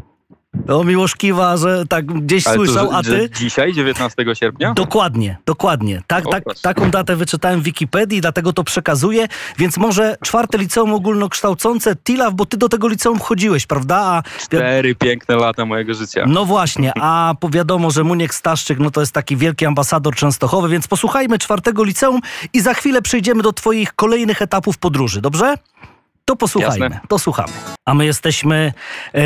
O, 0.67 0.83
Miłosz 0.83 1.15
kiwa, 1.15 1.57
że 1.57 1.83
tak 1.89 2.05
gdzieś 2.05 2.47
Ale 2.47 2.55
słyszał, 2.55 2.89
a 2.91 3.03
ty? 3.03 3.29
Dzisiaj, 3.39 3.73
19 3.73 4.25
sierpnia? 4.33 4.73
Dokładnie, 4.73 5.37
dokładnie. 5.45 6.01
Tak, 6.07 6.23
tak, 6.31 6.43
taką 6.61 6.91
datę 6.91 7.15
wyczytałem 7.15 7.61
w 7.61 7.63
Wikipedii, 7.63 8.21
dlatego 8.21 8.53
to 8.53 8.63
przekazuję, 8.63 9.27
więc 9.57 9.77
może 9.77 10.15
czwarte 10.23 10.57
liceum 10.57 10.93
ogólnokształcące 10.93 11.95
TILAW, 11.95 12.33
bo 12.33 12.45
ty 12.45 12.57
do 12.57 12.69
tego 12.69 12.87
liceum 12.87 13.19
chodziłeś, 13.19 13.65
prawda? 13.65 13.97
A... 13.97 14.23
Cztery 14.39 14.95
piękne 14.95 15.35
lata 15.35 15.65
mojego 15.65 15.93
życia. 15.93 16.25
No 16.27 16.45
właśnie, 16.45 16.91
a 17.01 17.33
wiadomo, 17.51 17.91
że 17.91 18.03
Muniek 18.03 18.33
Staszczyk, 18.33 18.79
no 18.79 18.91
to 18.91 18.99
jest 18.99 19.13
taki 19.13 19.37
wielki 19.37 19.65
ambasador 19.65 20.15
Częstochowy, 20.15 20.69
więc 20.69 20.87
posłuchajmy 20.87 21.39
czwartego 21.39 21.83
liceum 21.83 22.21
i 22.53 22.61
za 22.61 22.73
chwilę 22.73 23.01
przejdziemy 23.01 23.43
do 23.43 23.53
twoich 23.53 23.93
kolejnych 23.93 24.41
etapów 24.41 24.77
podróży, 24.77 25.21
dobrze? 25.21 25.55
To 26.29 26.35
posłuchajmy, 26.35 26.85
Jasne. 26.85 26.99
to 27.07 27.19
słuchamy. 27.19 27.53
A 27.85 27.93
my 27.93 28.05
jesteśmy 28.05 28.73
e, 29.13 29.21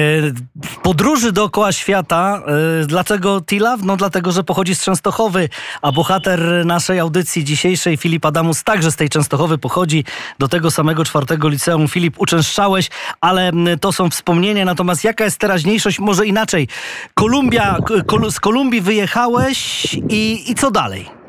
w 0.65 0.77
podróży 0.83 1.31
dookoła 1.31 1.71
świata. 1.71 2.41
E, 2.81 2.85
dlaczego 2.85 3.41
Tilaw? 3.41 3.81
No 3.83 3.97
dlatego, 3.97 4.31
że 4.31 4.43
pochodzi 4.43 4.75
z 4.75 4.83
Częstochowy, 4.83 5.49
a 5.81 5.91
bohater 5.91 6.65
naszej 6.65 6.99
audycji 6.99 7.43
dzisiejszej, 7.43 7.97
Filip 7.97 8.25
Adamus, 8.25 8.63
także 8.63 8.91
z 8.91 8.95
tej 8.95 9.09
Częstochowy 9.09 9.57
pochodzi. 9.57 10.05
Do 10.39 10.47
tego 10.47 10.71
samego 10.71 11.05
czwartego 11.05 11.49
liceum 11.49 11.87
Filip 11.87 12.15
uczęszczałeś, 12.17 12.89
ale 13.21 13.51
to 13.81 13.91
są 13.91 14.09
wspomnienia. 14.09 14.65
Natomiast 14.65 15.03
jaka 15.03 15.23
jest 15.23 15.37
teraźniejszość? 15.37 15.99
Może 15.99 16.25
inaczej. 16.25 16.67
Kolumbia, 17.13 17.77
kol, 18.07 18.31
z 18.31 18.39
Kolumbii 18.39 18.81
wyjechałeś 18.81 19.93
i, 20.09 20.51
i 20.51 20.55
co 20.55 20.71
dalej? 20.71 21.22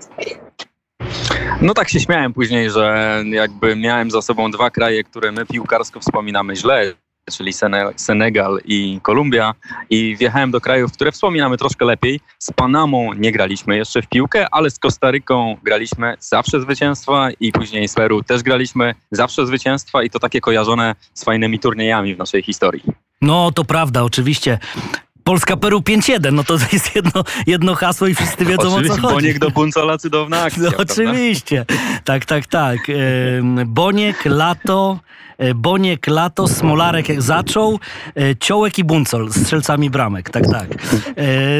No 1.60 1.74
tak 1.74 1.88
się 1.88 2.00
śmiałem 2.00 2.32
później, 2.32 2.70
że 2.70 3.22
jakby 3.26 3.76
miałem 3.76 4.10
za 4.10 4.22
sobą 4.22 4.50
dwa 4.50 4.70
kraje, 4.70 5.04
które 5.04 5.32
my 5.32 5.46
piłkarsko 5.46 6.00
wspominamy 6.00 6.56
źle, 6.56 6.92
czyli 7.32 7.52
Senegal 7.96 8.60
i 8.64 9.00
Kolumbia 9.02 9.54
i 9.90 10.16
wjechałem 10.16 10.50
do 10.50 10.60
krajów, 10.60 10.92
które 10.92 11.12
wspominamy 11.12 11.56
troszkę 11.56 11.84
lepiej. 11.84 12.20
Z 12.38 12.50
Panamą 12.52 13.12
nie 13.12 13.32
graliśmy 13.32 13.76
jeszcze 13.76 14.02
w 14.02 14.06
piłkę, 14.06 14.46
ale 14.50 14.70
z 14.70 14.78
Kostaryką 14.78 15.56
graliśmy 15.62 16.14
zawsze 16.20 16.60
zwycięstwa 16.60 17.28
i 17.40 17.52
później 17.52 17.88
z 17.88 17.94
Peru 17.94 18.22
też 18.22 18.42
graliśmy 18.42 18.94
zawsze 19.10 19.46
zwycięstwa 19.46 20.02
i 20.02 20.10
to 20.10 20.18
takie 20.18 20.40
kojarzone 20.40 20.94
z 21.14 21.24
fajnymi 21.24 21.58
turniejami 21.58 22.14
w 22.14 22.18
naszej 22.18 22.42
historii. 22.42 22.82
No 23.20 23.52
to 23.52 23.64
prawda, 23.64 24.02
oczywiście. 24.02 24.58
Polska 25.24 25.56
Peru 25.56 25.78
5-1, 25.80 26.32
no 26.32 26.44
to 26.44 26.54
jest 26.72 26.96
jedno, 26.96 27.24
jedno 27.46 27.74
hasło 27.74 28.06
i 28.06 28.14
wszyscy 28.14 28.44
wiedzą 28.44 28.68
Oczywiście, 28.68 28.92
o 28.92 28.96
co 28.96 29.02
chodzi. 29.02 29.14
Boniek 29.14 29.38
do 29.38 29.50
Buncola 29.50 29.98
cudowna 29.98 30.42
akcja. 30.42 30.62
No, 30.62 30.76
oczywiście. 30.76 31.66
Tak, 32.04 32.24
tak, 32.24 32.46
tak. 32.46 32.78
Boniek, 33.66 34.24
Lato, 34.24 34.98
e, 35.38 35.54
Boniek, 35.54 36.06
Lato, 36.06 36.48
Smolarek 36.48 37.22
zaczął, 37.22 37.78
e, 38.16 38.36
Ciołek 38.36 38.78
i 38.78 38.84
Buncol 38.84 39.30
z 39.30 39.42
strzelcami 39.42 39.90
bramek. 39.90 40.30
Tak, 40.30 40.44
tak. 40.52 40.68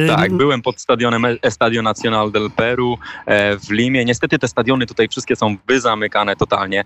Tak, 0.07 0.33
byłem 0.33 0.62
pod 0.62 0.81
stadionem 0.81 1.27
Estadio 1.42 1.83
Nacional 1.83 2.31
del 2.31 2.50
Peru 2.50 2.98
e, 3.27 3.59
w 3.59 3.70
Limie. 3.70 4.05
Niestety 4.05 4.38
te 4.38 4.48
stadiony 4.48 4.87
tutaj 4.87 5.09
wszystkie 5.09 5.37
są 5.37 5.57
wyzamykane 5.66 6.37
totalnie, 6.37 6.85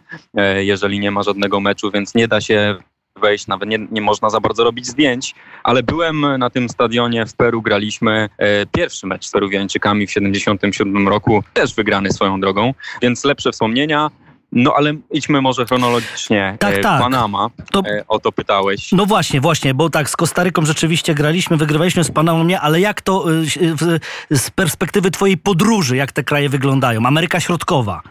jeżeli 0.56 1.00
nie 1.00 1.10
ma 1.10 1.22
żadnego 1.22 1.60
meczu, 1.60 1.90
więc 1.90 2.14
nie 2.14 2.28
da 2.28 2.40
się 2.40 2.76
wejść, 3.18 3.46
nawet 3.46 3.68
nie, 3.68 3.78
nie 3.90 4.00
można 4.00 4.30
za 4.30 4.40
bardzo 4.40 4.64
robić 4.64 4.86
zdjęć, 4.86 5.34
ale 5.62 5.82
byłem 5.82 6.20
na 6.38 6.50
tym 6.50 6.68
stadionie 6.68 7.26
w 7.26 7.34
Peru, 7.34 7.62
graliśmy 7.62 8.28
e, 8.38 8.66
pierwszy 8.66 9.06
mecz 9.06 9.26
z 9.26 9.30
Peruwiańczykami 9.32 10.06
w 10.06 10.10
77 10.10 11.08
roku, 11.08 11.42
też 11.52 11.74
wygrany 11.74 12.12
swoją 12.12 12.40
drogą, 12.40 12.74
więc 13.02 13.24
lepsze 13.24 13.52
wspomnienia. 13.52 14.10
No 14.52 14.74
ale 14.76 14.94
idźmy 15.10 15.40
może 15.40 15.64
chronologicznie. 15.66 16.56
Tak, 16.60 16.74
E, 16.74 16.78
tak. 16.80 17.02
Panama, 17.02 17.50
To- 17.72 17.82
e, 17.86 18.04
o 18.08 18.18
to 18.18 18.32
pytałeś. 18.32 18.92
No 18.92 19.06
właśnie, 19.06 19.40
właśnie, 19.40 19.74
bo 19.74 19.90
tak 19.90 20.10
z 20.10 20.16
Kostaryką 20.16 20.64
rzeczywiście 20.66 21.14
graliśmy, 21.14 21.56
wygrywaliśmy 21.56 22.04
z 22.04 22.10
Panamą, 22.10 22.44
nie, 22.44 22.60
ale 22.60 22.80
jak 22.80 23.00
to 23.02 23.24
w- 23.58 23.98
z 24.38 24.50
perspektywy 24.50 25.10
twojej 25.10 25.36
podróży, 25.38 25.96
jak 25.96 26.12
te 26.12 26.24
kraje 26.24 26.48
wyglądają? 26.48 27.06
Ameryka 27.06 27.40
Środkowa. 27.40 28.02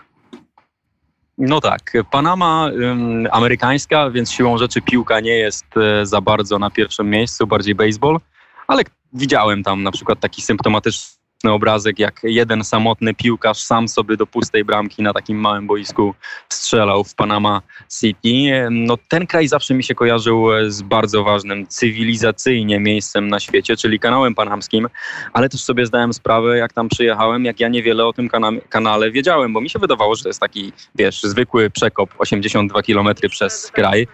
No 1.38 1.62
tak, 1.62 1.94
Panama 2.12 2.70
ym, 2.74 3.28
amerykańska, 3.32 4.10
więc 4.12 4.32
siłą 4.32 4.58
rzeczy 4.58 4.82
piłka 4.82 5.20
nie 5.20 5.38
jest 5.38 5.66
e, 5.78 6.06
za 6.06 6.22
bardzo 6.22 6.60
na 6.60 6.70
pierwszym 6.70 7.10
miejscu, 7.10 7.48
bardziej 7.48 7.76
baseball, 7.76 8.20
ale 8.68 8.84
widziałem 9.14 9.64
tam 9.64 9.84
na 9.84 9.92
przykład 9.92 10.20
taki 10.20 10.42
symptomatyczny 10.42 11.18
obrazek, 11.46 12.00
jak 12.00 12.20
jeden 12.24 12.64
samotny 12.64 13.14
piłkarz 13.14 13.58
sam 13.58 13.88
sobie 13.88 14.18
do 14.18 14.28
pustej 14.28 14.66
bramki 14.66 15.04
na 15.04 15.14
takim 15.14 15.38
małym 15.38 15.68
boisku 15.68 16.14
strzelał 16.50 17.04
w 17.04 17.16
Panama 17.16 17.62
City. 18.00 18.68
No 18.72 18.98
ten 19.08 19.28
kraj 19.28 19.48
zawsze 19.48 19.74
mi 19.74 19.84
się 19.84 19.96
kojarzył 19.96 20.54
e, 20.54 20.72
z 20.72 20.82
bardzo 20.82 21.24
ważnym 21.24 21.68
cywilizacyjnie 21.68 22.80
miejscem 22.80 23.28
na 23.28 23.40
świecie, 23.40 23.78
czyli 23.78 24.00
kanałem 24.00 24.36
panamskim, 24.36 24.88
ale 25.34 25.50
też 25.50 25.64
sobie 25.64 25.86
zdałem 25.86 26.14
sprawę, 26.14 26.58
jak 26.58 26.74
tam 26.74 26.90
przyjechałem, 26.90 27.46
jak 27.46 27.60
ja 27.60 27.68
niewiele 27.68 28.06
o 28.06 28.14
tym 28.14 28.30
kana- 28.30 28.62
kanale 28.70 29.12
wiedziałem, 29.12 29.54
bo 29.54 29.62
mi 29.62 29.70
się 29.70 29.80
wydawało, 29.80 30.16
że 30.16 30.24
to 30.24 30.30
jest 30.30 30.40
taki, 30.40 30.74
wiesz, 30.96 31.24
zwykły 31.24 31.70
przekop 31.70 32.10
82 32.18 32.82
km 32.82 33.08
przez 33.30 33.72
kraj, 33.72 34.08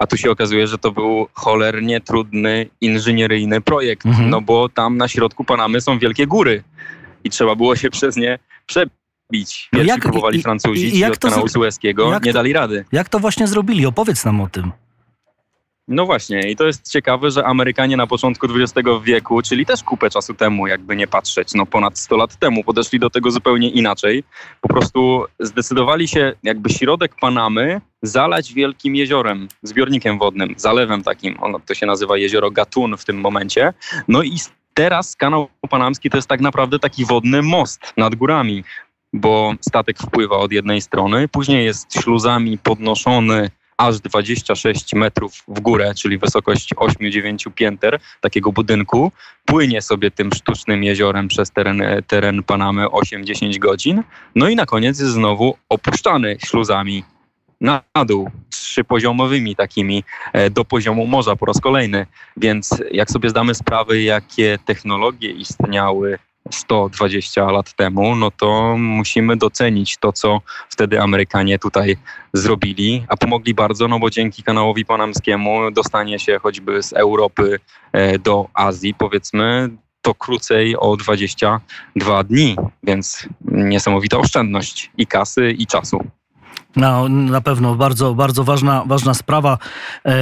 a 0.00 0.06
tu 0.06 0.16
się 0.16 0.30
okazuje, 0.30 0.66
że 0.66 0.78
to 0.78 0.92
był 0.92 1.26
cholernie 1.32 2.00
trudny 2.00 2.66
inżynieryjny 2.80 3.60
projekt, 3.60 4.06
Mhm. 4.06 4.30
no 4.30 4.40
bo 4.40 4.68
tam 4.68 4.96
na 4.96 5.08
środku 5.08 5.44
Panamy 5.44 5.80
są 5.80 5.98
wielkie 5.98 6.26
góry 6.26 6.62
i 7.24 7.30
trzeba 7.30 7.54
było 7.54 7.76
się 7.76 7.90
przez 7.90 8.16
nie 8.16 8.38
przebić. 8.66 9.68
No 9.72 9.76
Pierwsi 9.78 9.88
jak- 9.88 10.00
próbowali 10.00 10.38
i- 10.38 10.42
Francuzi, 10.42 10.86
i- 10.86 10.92
ci 10.92 10.98
jak 10.98 11.12
od 11.12 11.18
kanału 11.18 11.48
sueskiego, 11.48 12.20
nie 12.24 12.32
dali 12.32 12.52
rady. 12.52 12.84
Jak 12.92 13.08
to 13.08 13.18
właśnie 13.18 13.46
zrobili? 13.46 13.86
Opowiedz 13.86 14.24
nam 14.24 14.40
o 14.40 14.48
tym. 14.48 14.72
No 15.90 16.06
właśnie, 16.06 16.40
i 16.40 16.56
to 16.56 16.66
jest 16.66 16.92
ciekawe, 16.92 17.30
że 17.30 17.44
Amerykanie 17.44 17.96
na 17.96 18.06
początku 18.06 18.46
XX 18.46 18.88
wieku, 19.02 19.42
czyli 19.42 19.66
też 19.66 19.82
kupę 19.82 20.10
czasu 20.10 20.34
temu, 20.34 20.66
jakby 20.66 20.96
nie 20.96 21.06
patrzeć, 21.06 21.54
no 21.54 21.66
ponad 21.66 21.98
100 21.98 22.16
lat 22.16 22.36
temu, 22.36 22.64
podeszli 22.64 22.98
do 22.98 23.10
tego 23.10 23.30
zupełnie 23.30 23.70
inaczej. 23.70 24.24
Po 24.60 24.68
prostu 24.68 25.24
zdecydowali 25.40 26.08
się 26.08 26.32
jakby 26.42 26.70
środek 26.70 27.14
Panamy 27.20 27.80
zalać 28.02 28.52
wielkim 28.52 28.96
jeziorem, 28.96 29.48
zbiornikiem 29.62 30.18
wodnym, 30.18 30.54
zalewem 30.56 31.02
takim. 31.02 31.36
Ono, 31.40 31.60
to 31.60 31.74
się 31.74 31.86
nazywa 31.86 32.16
jezioro 32.16 32.50
Gatun 32.50 32.96
w 32.96 33.04
tym 33.04 33.20
momencie. 33.20 33.72
No 34.08 34.22
i 34.22 34.36
teraz 34.74 35.16
kanał 35.16 35.48
panamski 35.70 36.10
to 36.10 36.18
jest 36.18 36.28
tak 36.28 36.40
naprawdę 36.40 36.78
taki 36.78 37.04
wodny 37.04 37.42
most 37.42 37.92
nad 37.96 38.14
górami, 38.14 38.64
bo 39.12 39.54
statek 39.60 39.98
wpływa 39.98 40.36
od 40.36 40.52
jednej 40.52 40.80
strony, 40.80 41.28
później 41.28 41.64
jest 41.64 42.02
śluzami 42.02 42.58
podnoszony 42.58 43.50
aż 43.80 44.00
26 44.00 44.94
metrów 44.94 45.32
w 45.48 45.60
górę, 45.60 45.92
czyli 45.94 46.18
wysokość 46.18 46.74
8-9 46.74 47.50
pięter 47.54 48.00
takiego 48.20 48.52
budynku, 48.52 49.12
płynie 49.44 49.82
sobie 49.82 50.10
tym 50.10 50.32
sztucznym 50.32 50.84
jeziorem 50.84 51.28
przez 51.28 51.50
teren, 51.50 51.82
teren 52.06 52.42
Panamy 52.42 52.86
8-10 52.86 53.58
godzin, 53.58 54.02
no 54.34 54.48
i 54.48 54.56
na 54.56 54.66
koniec 54.66 55.00
jest 55.00 55.12
znowu 55.12 55.56
opuszczany 55.68 56.36
śluzami 56.46 57.04
na 57.60 57.82
dół, 58.06 58.30
trzypoziomowymi 58.50 59.56
takimi 59.56 60.04
e, 60.32 60.50
do 60.50 60.64
poziomu 60.64 61.06
morza 61.06 61.36
po 61.36 61.46
raz 61.46 61.60
kolejny. 61.60 62.06
Więc 62.36 62.82
jak 62.90 63.10
sobie 63.10 63.30
zdamy 63.30 63.54
sprawę, 63.54 64.00
jakie 64.00 64.58
technologie 64.64 65.30
istniały 65.30 66.18
120 66.50 67.50
lat 67.50 67.72
temu, 67.74 68.16
no 68.16 68.30
to 68.30 68.76
musimy 68.78 69.36
docenić 69.36 69.96
to, 69.96 70.12
co 70.12 70.40
wtedy 70.68 71.00
Amerykanie 71.00 71.58
tutaj 71.58 71.96
zrobili, 72.32 73.04
a 73.08 73.16
pomogli 73.16 73.54
bardzo, 73.54 73.88
no 73.88 73.98
bo 73.98 74.10
dzięki 74.10 74.42
kanałowi 74.42 74.84
panamskiemu 74.84 75.70
dostanie 75.70 76.18
się 76.18 76.38
choćby 76.38 76.82
z 76.82 76.92
Europy 76.92 77.60
e, 77.92 78.18
do 78.18 78.48
Azji, 78.54 78.94
powiedzmy, 78.94 79.70
to 80.02 80.14
krócej 80.14 80.76
o 80.76 80.96
22 80.96 82.24
dni, 82.24 82.56
więc 82.82 83.28
niesamowita 83.44 84.18
oszczędność 84.18 84.90
i 84.96 85.06
kasy, 85.06 85.50
i 85.50 85.66
czasu. 85.66 86.04
No, 86.76 87.08
na 87.08 87.40
pewno 87.40 87.74
bardzo, 87.74 88.14
bardzo 88.14 88.44
ważna, 88.44 88.84
ważna 88.86 89.14
sprawa. 89.14 89.58
E, 90.06 90.14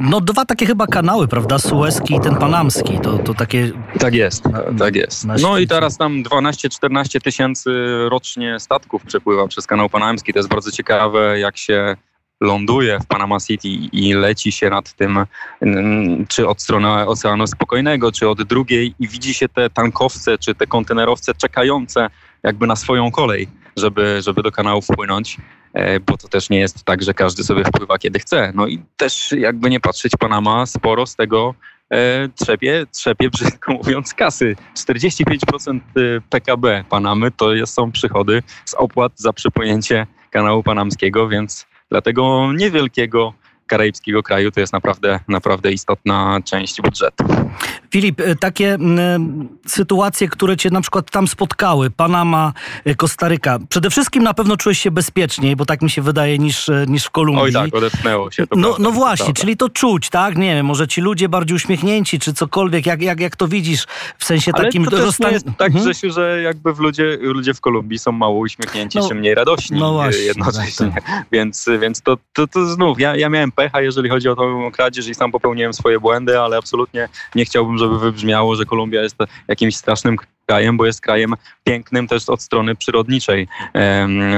no 0.00 0.20
dwa 0.20 0.44
takie 0.44 0.66
chyba 0.66 0.86
kanały, 0.86 1.28
prawda? 1.28 1.58
Suezki 1.58 2.14
i 2.14 2.20
ten 2.20 2.36
panamski. 2.36 3.00
To, 3.00 3.18
to 3.18 3.34
takie... 3.34 3.72
Tak 3.98 4.14
jest, 4.14 4.44
tak 4.78 4.96
jest. 4.96 5.26
No 5.42 5.58
i 5.58 5.66
teraz 5.66 5.96
tam 5.96 6.22
12-14 6.22 7.20
tysięcy 7.20 7.70
rocznie 8.08 8.60
statków 8.60 9.04
przepływa 9.04 9.48
przez 9.48 9.66
kanał 9.66 9.88
panamski. 9.88 10.32
To 10.32 10.38
jest 10.38 10.48
bardzo 10.48 10.70
ciekawe, 10.70 11.38
jak 11.38 11.56
się 11.56 11.96
ląduje 12.40 12.98
w 13.00 13.06
Panama 13.06 13.40
City 13.40 13.68
i 13.92 14.14
leci 14.14 14.52
się 14.52 14.70
nad 14.70 14.92
tym, 14.92 15.26
czy 16.28 16.48
od 16.48 16.62
strony 16.62 16.88
Oceanu 16.88 17.46
Spokojnego, 17.46 18.12
czy 18.12 18.28
od 18.28 18.42
drugiej 18.42 18.94
i 18.98 19.08
widzi 19.08 19.34
się 19.34 19.48
te 19.48 19.70
tankowce, 19.70 20.38
czy 20.38 20.54
te 20.54 20.66
kontenerowce 20.66 21.34
czekające 21.34 22.10
jakby 22.46 22.66
na 22.66 22.76
swoją 22.76 23.10
kolej, 23.10 23.48
żeby, 23.76 24.22
żeby 24.22 24.42
do 24.42 24.52
kanału 24.52 24.82
wpłynąć, 24.82 25.36
e, 25.72 26.00
bo 26.00 26.16
to 26.16 26.28
też 26.28 26.50
nie 26.50 26.58
jest 26.58 26.84
tak, 26.84 27.02
że 27.02 27.14
każdy 27.14 27.44
sobie 27.44 27.64
wpływa 27.64 27.98
kiedy 27.98 28.18
chce. 28.18 28.52
No 28.54 28.66
i 28.66 28.82
też 28.96 29.32
jakby 29.32 29.70
nie 29.70 29.80
patrzeć, 29.80 30.12
Panama 30.18 30.66
sporo 30.66 31.06
z 31.06 31.16
tego 31.16 31.54
e, 31.90 32.28
trzepie, 32.28 32.86
trzepie, 32.92 33.30
brzydko 33.30 33.72
mówiąc, 33.82 34.14
kasy. 34.14 34.56
45% 34.74 35.80
PKB 36.30 36.84
Panamy 36.88 37.30
to 37.30 37.66
są 37.66 37.92
przychody 37.92 38.42
z 38.64 38.74
opłat 38.74 39.12
za 39.16 39.32
przypłynięcie 39.32 40.06
kanału 40.30 40.62
panamskiego, 40.62 41.28
więc 41.28 41.66
dlatego 41.90 42.52
niewielkiego 42.52 43.34
karaibskiego 43.66 44.22
kraju 44.22 44.50
to 44.50 44.60
jest 44.60 44.72
naprawdę, 44.72 45.20
naprawdę 45.28 45.72
istotna 45.72 46.40
część 46.44 46.82
budżetu. 46.82 47.24
Filip, 47.90 48.20
e, 48.20 48.36
takie 48.36 48.74
mm, 48.74 49.48
sytuacje, 49.66 50.28
które 50.28 50.56
cię 50.56 50.70
na 50.70 50.80
przykład 50.80 51.10
tam 51.10 51.28
spotkały, 51.28 51.90
Panama, 51.90 52.52
Kostaryka, 52.96 53.58
przede 53.68 53.90
wszystkim 53.90 54.22
na 54.22 54.34
pewno 54.34 54.56
czułeś 54.56 54.78
się 54.78 54.90
bezpieczniej, 54.90 55.56
bo 55.56 55.64
tak 55.66 55.82
mi 55.82 55.90
się 55.90 56.02
wydaje, 56.02 56.38
niż, 56.38 56.70
niż 56.86 57.04
w 57.04 57.10
Kolumbii. 57.10 57.42
Oj 57.44 57.52
tak, 57.52 57.74
odetchnęło 57.74 58.30
się. 58.30 58.46
To 58.46 58.56
No, 58.56 58.62
prawda, 58.68 58.82
no 58.84 58.90
właśnie, 58.92 59.24
prawda. 59.24 59.40
czyli 59.40 59.56
to 59.56 59.68
czuć, 59.68 60.10
tak? 60.10 60.36
Nie 60.36 60.54
wiem, 60.54 60.66
może 60.66 60.88
ci 60.88 61.00
ludzie 61.00 61.28
bardziej 61.28 61.56
uśmiechnięci, 61.56 62.18
czy 62.18 62.34
cokolwiek, 62.34 62.86
jak, 62.86 63.02
jak, 63.02 63.20
jak 63.20 63.36
to 63.36 63.48
widzisz 63.48 63.86
w 64.18 64.24
sensie 64.24 64.50
Ale 64.54 64.64
takim 64.64 64.84
to 64.84 64.90
też 64.90 65.18
nie 65.18 65.30
jest 65.30 65.46
tak, 65.58 65.66
Mhm. 65.76 65.84
Grzesiu, 65.84 66.12
że 66.12 66.42
jakby 66.42 66.74
w 66.74 66.78
ludzie, 66.78 67.18
ludzie 67.20 67.54
w 67.54 67.60
Kolumbii 67.60 67.98
są 67.98 68.12
mało 68.12 68.38
uśmiechnięci, 68.38 68.98
No, 68.98 69.08
czy 69.08 69.14
mniej 69.14 69.34
radośni 69.34 69.78
no 69.78 69.92
właśnie, 69.92 70.22
jednocześnie. 70.22 70.92
tak, 70.94 71.04
Więc, 71.32 71.68
więc 71.80 72.02
to, 72.02 72.16
to, 72.32 72.46
to 72.46 72.66
znów, 72.66 73.00
ja, 73.00 73.16
ja 73.16 73.28
miałem 73.28 73.52
pecha, 73.56 73.80
jeżeli 73.80 74.08
chodzi 74.08 74.28
o 74.28 74.36
tą 74.36 74.70
kradzież 74.72 75.08
i 75.08 75.14
sam 75.14 75.32
popełniłem 75.32 75.72
swoje 75.72 76.00
błędy, 76.00 76.40
ale 76.40 76.56
absolutnie 76.56 77.08
nie 77.34 77.44
chciałbym, 77.44 77.78
żeby 77.78 77.98
wybrzmiało, 77.98 78.56
że 78.56 78.64
Kolumbia 78.64 79.02
jest 79.02 79.16
jakimś 79.48 79.76
strasznym 79.76 80.16
krajem, 80.46 80.76
bo 80.76 80.86
jest 80.86 81.00
krajem 81.00 81.34
pięknym 81.64 82.08
też 82.08 82.28
od 82.28 82.42
strony 82.42 82.74
przyrodniczej. 82.74 83.48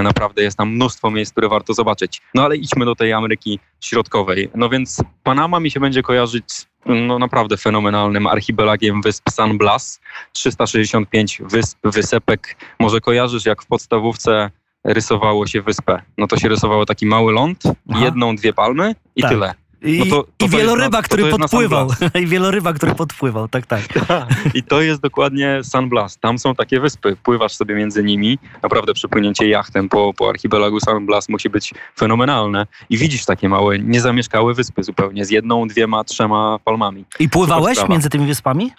Naprawdę 0.03 0.43
jest 0.43 0.59
tam 0.59 0.71
mnóstwo 0.71 1.11
miejsc, 1.11 1.33
które 1.33 1.49
warto 1.49 1.75
zobaczyć. 1.75 2.23
No 2.35 2.45
ale 2.45 2.57
idźmy 2.57 2.85
do 2.85 2.95
tej 2.95 3.13
Ameryki 3.13 3.61
Środkowej. 3.81 4.51
No 4.55 4.69
więc 4.69 5.03
Panama 5.23 5.61
mi 5.61 5.71
się 5.71 5.81
będzie 5.81 6.03
kojarzyć 6.03 6.53
z 6.53 6.67
no 6.87 7.19
naprawdę 7.19 7.57
fenomenalnym 7.57 8.27
archipelagiem 8.27 9.03
wysp 9.03 9.31
San 9.31 9.59
Blas, 9.59 10.01
365 10.33 11.43
wysp, 11.45 11.79
wysepek. 11.85 12.57
Może 12.81 13.01
kojarzysz, 13.01 13.47
jak 13.47 13.63
w 13.63 13.67
podstawówce 13.67 14.51
rysowało 14.89 15.47
się 15.47 15.63
wyspę. 15.63 16.03
No 16.19 16.27
to 16.27 16.37
się 16.37 16.49
rysowało 16.49 16.87
taki 16.87 17.07
mały 17.07 17.33
ląd, 17.33 17.63
Aha. 17.91 18.05
jedną, 18.05 18.37
dwie 18.37 18.53
palmy 18.53 18.95
i 19.17 19.23
Tak. 19.23 19.31
tyle. 19.31 19.55
I, 19.83 19.99
No 19.99 20.07
to- 20.17 20.27
to 20.37 20.47
i 20.47 20.49
wieloryba, 20.49 20.99
na- 20.99 21.03
który 21.03 21.25
podpływał. 21.31 21.89
I 22.23 22.27
wieloryba, 22.27 22.73
który 22.73 22.95
podpływał, 22.95 23.49
tak, 23.49 23.67
tak. 23.67 23.83
I 24.55 24.63
to 24.63 24.81
jest 24.83 25.01
dokładnie 25.01 25.61
San 25.63 25.89
Blas. 25.89 26.19
Tam 26.19 26.39
są 26.39 26.55
takie 26.55 26.81
wyspy. 26.81 27.17
Pływasz 27.23 27.53
sobie 27.53 27.75
między 27.75 28.05
nimi. 28.05 28.39
Naprawdę 28.63 28.95
przepłynięcie 28.95 29.49
jachtem 29.49 29.89
po, 29.89 30.15
po 30.15 30.29
archipelagu 30.29 30.81
San 30.81 31.07
Blas 31.07 31.29
musi 31.29 31.51
być 31.51 31.75
fenomenalne. 31.99 32.67
I 32.91 32.99
widzisz 32.99 33.25
takie 33.25 33.49
małe, 33.49 33.79
niezamieszkałe 33.79 34.55
wyspy 34.55 34.83
zupełnie 34.83 35.25
z 35.25 35.31
jedną, 35.31 35.69
dwiema, 35.69 36.05
trzema 36.05 36.59
palmami. 36.65 37.05
I 37.21 37.29
pływałeś 37.29 37.79
między 37.89 38.11
tymi 38.11 38.27
wyspami? 38.27 38.71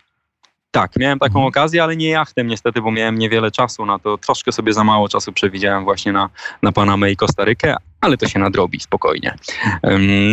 Tak, 0.71 0.95
miałem 0.95 1.19
taką 1.19 1.31
Mhm. 1.39 1.45
okazję, 1.47 1.83
ale 1.83 1.95
nie 1.95 2.09
jachtem 2.09 2.47
niestety, 2.47 2.81
bo 2.81 2.91
miałem 2.91 3.19
niewiele 3.19 3.51
czasu 3.51 3.85
na 3.85 3.99
to. 3.99 4.17
Troszkę 4.17 4.51
sobie 4.51 4.73
za 4.73 4.83
mało 4.83 5.09
czasu 5.09 5.33
przewidziałem 5.33 5.83
właśnie 5.83 6.11
na, 6.11 6.29
na 6.61 6.71
Panamę 6.71 7.11
i 7.11 7.15
Kostarykę, 7.15 7.75
ale 8.01 8.17
to 8.17 8.27
się 8.27 8.39
nadrobi 8.39 8.79
spokojnie. 8.79 9.35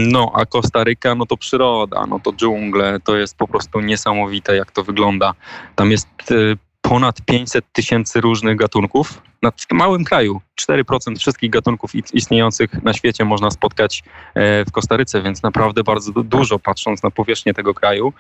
No, 0.07 0.33
a 0.35 0.47
Kostaryka, 0.47 1.15
no 1.15 1.27
to 1.27 1.37
przyroda, 1.37 2.07
no 2.07 2.21
to 2.21 2.33
dżungle, 2.33 3.01
to 3.05 3.17
jest 3.17 3.37
po 3.37 3.49
prostu 3.49 3.81
niesamowite, 3.81 4.57
jak 4.57 4.71
to 4.71 4.83
wygląda. 4.85 5.35
Tam 5.75 5.91
jest 5.91 6.09
e, 6.31 6.35
ponad 6.81 7.23
500 7.23 7.65
tysięcy 7.73 8.21
różnych 8.21 8.57
gatunków. 8.57 9.23
Na 9.47 9.53
małym 9.79 10.05
kraju 10.05 10.41
4% 10.61 11.19
wszystkich 11.19 11.51
gatunków 11.51 11.91
istniejących 12.15 12.83
na 12.83 12.93
świecie 12.93 13.25
można 13.25 13.51
spotkać 13.51 14.03
e, 14.35 14.65
w 14.65 14.73
Kostaryce, 14.73 15.23
więc 15.23 15.43
naprawdę 15.43 15.83
bardzo 15.85 16.13
du- 16.13 16.23
dużo 16.25 16.59
patrząc 16.59 17.03
na 17.03 17.11
powierzchnię 17.11 17.55
tego 17.55 17.75
kraju. 17.75 18.13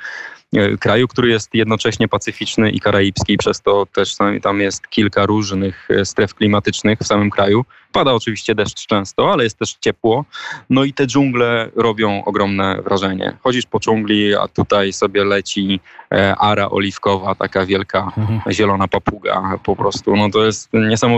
E, 0.56 0.76
Kraju, 0.76 1.08
który 1.08 1.28
jest 1.28 1.54
jednocześnie 1.54 2.08
pacyficzny 2.08 2.70
i 2.70 2.80
karaibski, 2.80 3.36
przez 3.36 3.60
to 3.62 3.86
też 3.86 4.16
tam- 4.42 4.60
jest 4.60 4.88
kilka 4.88 5.26
różnych 5.26 5.88
e, 5.90 6.04
stref 6.04 6.34
klimatycznych 6.34 6.98
w 6.98 7.06
samym 7.06 7.30
kraju. 7.30 7.64
Pada 7.92 8.12
oczywiście 8.12 8.54
deszcz 8.54 8.86
często, 8.86 9.32
ale 9.32 9.44
jest 9.44 9.58
też 9.58 9.76
ciepło. 9.80 10.24
No 10.70 10.84
i 10.84 10.92
te 10.92 11.06
dżungle 11.06 11.70
robią 11.76 12.24
ogromne 12.24 12.82
wrażenie. 12.82 13.36
Chodzisz 13.42 13.66
po 13.66 13.80
dżungli, 13.80 14.34
a 14.34 14.48
tutaj 14.48 14.92
sobie 14.92 15.24
leci 15.24 15.80
ara 16.38 16.70
oliwkowa, 16.70 17.34
taka 17.34 17.66
wielka 17.66 18.12
Mhm. 18.16 18.40
zielona 18.50 18.88
papuga 18.88 19.58
po 19.64 19.76
prostu. 19.76 20.16
No 20.16 20.30
to 20.30 20.44
jest 20.44 20.68
niesamowite. 20.72 21.15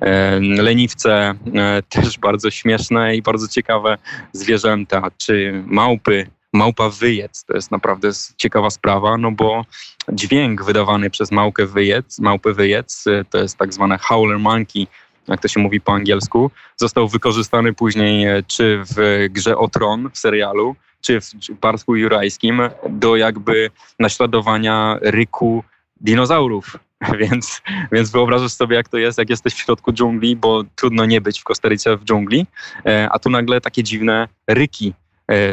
E, 0.00 0.40
Leniwce 0.40 1.34
e, 1.54 1.82
też 1.88 2.18
bardzo 2.18 2.50
śmieszne 2.50 3.16
i 3.16 3.22
bardzo 3.22 3.48
ciekawe 3.48 3.98
zwierzęta, 4.32 5.10
czy 5.18 5.62
małpy. 5.66 6.26
Małpa 6.52 6.88
wyjec 6.88 7.44
to 7.44 7.54
jest 7.54 7.70
naprawdę 7.70 8.10
ciekawa 8.36 8.70
sprawa, 8.70 9.16
no 9.16 9.30
bo 9.30 9.64
dźwięk 10.12 10.64
wydawany 10.64 11.10
przez 11.10 11.32
małpę 11.32 11.66
wyjec, 11.66 12.18
małpę 12.18 12.52
wyjec 12.52 13.04
e, 13.06 13.24
to 13.24 13.38
jest 13.38 13.58
tak 13.58 13.74
zwane 13.74 13.98
howler 13.98 14.38
monkey, 14.38 14.86
jak 15.28 15.40
to 15.40 15.48
się 15.48 15.60
mówi 15.60 15.80
po 15.80 15.92
angielsku, 15.92 16.50
został 16.76 17.08
wykorzystany 17.08 17.72
później 17.72 18.26
czy 18.46 18.82
w 18.84 19.26
grze 19.30 19.58
o 19.58 19.68
Tron 19.68 20.10
w 20.10 20.18
serialu, 20.18 20.76
czy 21.00 21.20
w 21.20 21.58
Parku 21.60 21.96
Jurajskim 21.96 22.60
do 22.88 23.16
jakby 23.16 23.70
naśladowania 23.98 24.98
ryku 25.02 25.64
dinozaurów. 26.00 26.78
Więc, 27.20 27.62
więc 27.92 28.10
wyobrażasz 28.10 28.52
sobie, 28.52 28.76
jak 28.76 28.88
to 28.88 28.98
jest, 28.98 29.18
jak 29.18 29.30
jesteś 29.30 29.54
w 29.54 29.58
środku 29.58 29.92
dżungli, 29.92 30.36
bo 30.36 30.64
trudno 30.76 31.04
nie 31.04 31.20
być 31.20 31.40
w 31.40 31.44
Kostaryce 31.44 31.96
w 31.96 32.04
dżungli, 32.04 32.46
e, 32.86 33.08
a 33.10 33.18
tu 33.18 33.30
nagle 33.30 33.60
takie 33.60 33.82
dziwne 33.82 34.28
ryki 34.48 34.94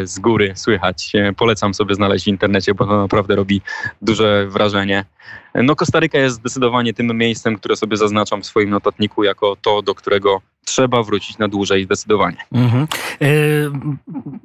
z 0.04 0.20
góry 0.20 0.54
słychać. 0.56 1.12
E, 1.16 1.34
Polecam 1.34 1.74
sobie 1.74 1.96
znaleźć 1.96 2.26
w 2.26 2.28
internecie, 2.28 2.74
bo 2.74 2.86
to 2.86 2.98
naprawdę 2.98 3.36
robi 3.36 3.62
duże 4.02 4.48
wrażenie. 4.48 5.06
E, 5.54 5.64
No 5.64 5.76
Kostaryka 5.76 6.18
jest 6.18 6.36
zdecydowanie 6.36 6.94
tym 6.94 7.18
miejscem, 7.18 7.58
które 7.58 7.76
sobie 7.76 7.98
zaznaczam 7.98 8.42
w 8.42 8.46
swoim 8.46 8.70
notatniku 8.70 9.24
jako 9.24 9.58
to, 9.62 9.82
do 9.82 9.96
którego 9.96 10.42
trzeba 10.66 11.04
wrócić 11.04 11.38
na 11.38 11.48
dłużej 11.48 11.86
zdecydowanie. 11.86 12.38
Mhm. 12.52 12.88
E, 13.22 13.28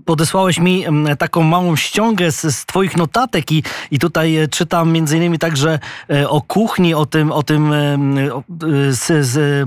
Podesłałeś 0.04 0.58
mi 0.58 0.84
taką 1.18 1.42
małą 1.42 1.76
ściągę 1.76 2.32
z, 2.32 2.42
z 2.56 2.66
Twoich 2.66 2.96
notatek 2.96 3.52
i, 3.52 3.62
i 3.90 3.98
tutaj 3.98 4.36
e, 4.36 4.48
czytam 4.48 4.92
między 4.92 5.16
innymi 5.16 5.38
także 5.38 5.78
e, 6.10 6.28
o 6.28 6.42
kuchni, 6.42 6.94
o 6.94 7.06
tym, 7.06 7.32
o 7.32 7.42
tym 7.42 7.72
e, 7.72 7.98
z, 8.92 9.26
z 9.26 9.66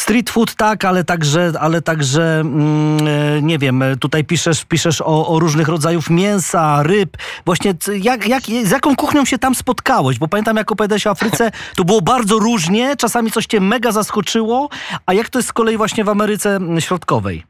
Street 0.00 0.30
food 0.30 0.54
tak, 0.54 0.84
ale 0.84 1.04
także, 1.04 1.52
ale 1.60 1.82
także 1.82 2.40
mm, 2.40 3.08
e, 3.08 3.42
nie 3.42 3.58
wiem, 3.58 3.84
tutaj 4.00 4.24
piszesz, 4.24 4.64
piszesz 4.64 5.00
o, 5.00 5.28
o 5.28 5.38
różnych 5.38 5.68
rodzajów 5.68 6.10
mięsa, 6.10 6.82
ryb. 6.82 7.16
Właśnie 7.46 7.74
jak, 8.02 8.28
jak, 8.28 8.42
z 8.42 8.70
jaką 8.70 8.96
kuchnią 8.96 9.24
się 9.24 9.38
tam 9.38 9.54
spotkałeś? 9.54 10.18
Bo 10.18 10.28
pamiętam, 10.28 10.56
jak 10.56 10.72
opowiadałeś 10.72 11.06
o 11.06 11.10
Afryce, 11.10 11.50
to 11.76 11.84
było 11.84 12.00
bardzo 12.00 12.38
różnie, 12.38 12.96
czasami 12.96 13.30
coś 13.30 13.46
cię 13.46 13.60
mega 13.60 13.92
zaskoczyło, 13.92 14.68
a 15.06 15.14
jak 15.14 15.28
to 15.28 15.38
jest 15.38 15.48
z 15.48 15.52
kolei 15.52 15.76
właśnie 15.76 16.04
w 16.04 16.08
Ameryce 16.08 16.56
mm, 16.56 16.80
Środkowej? 16.80 17.44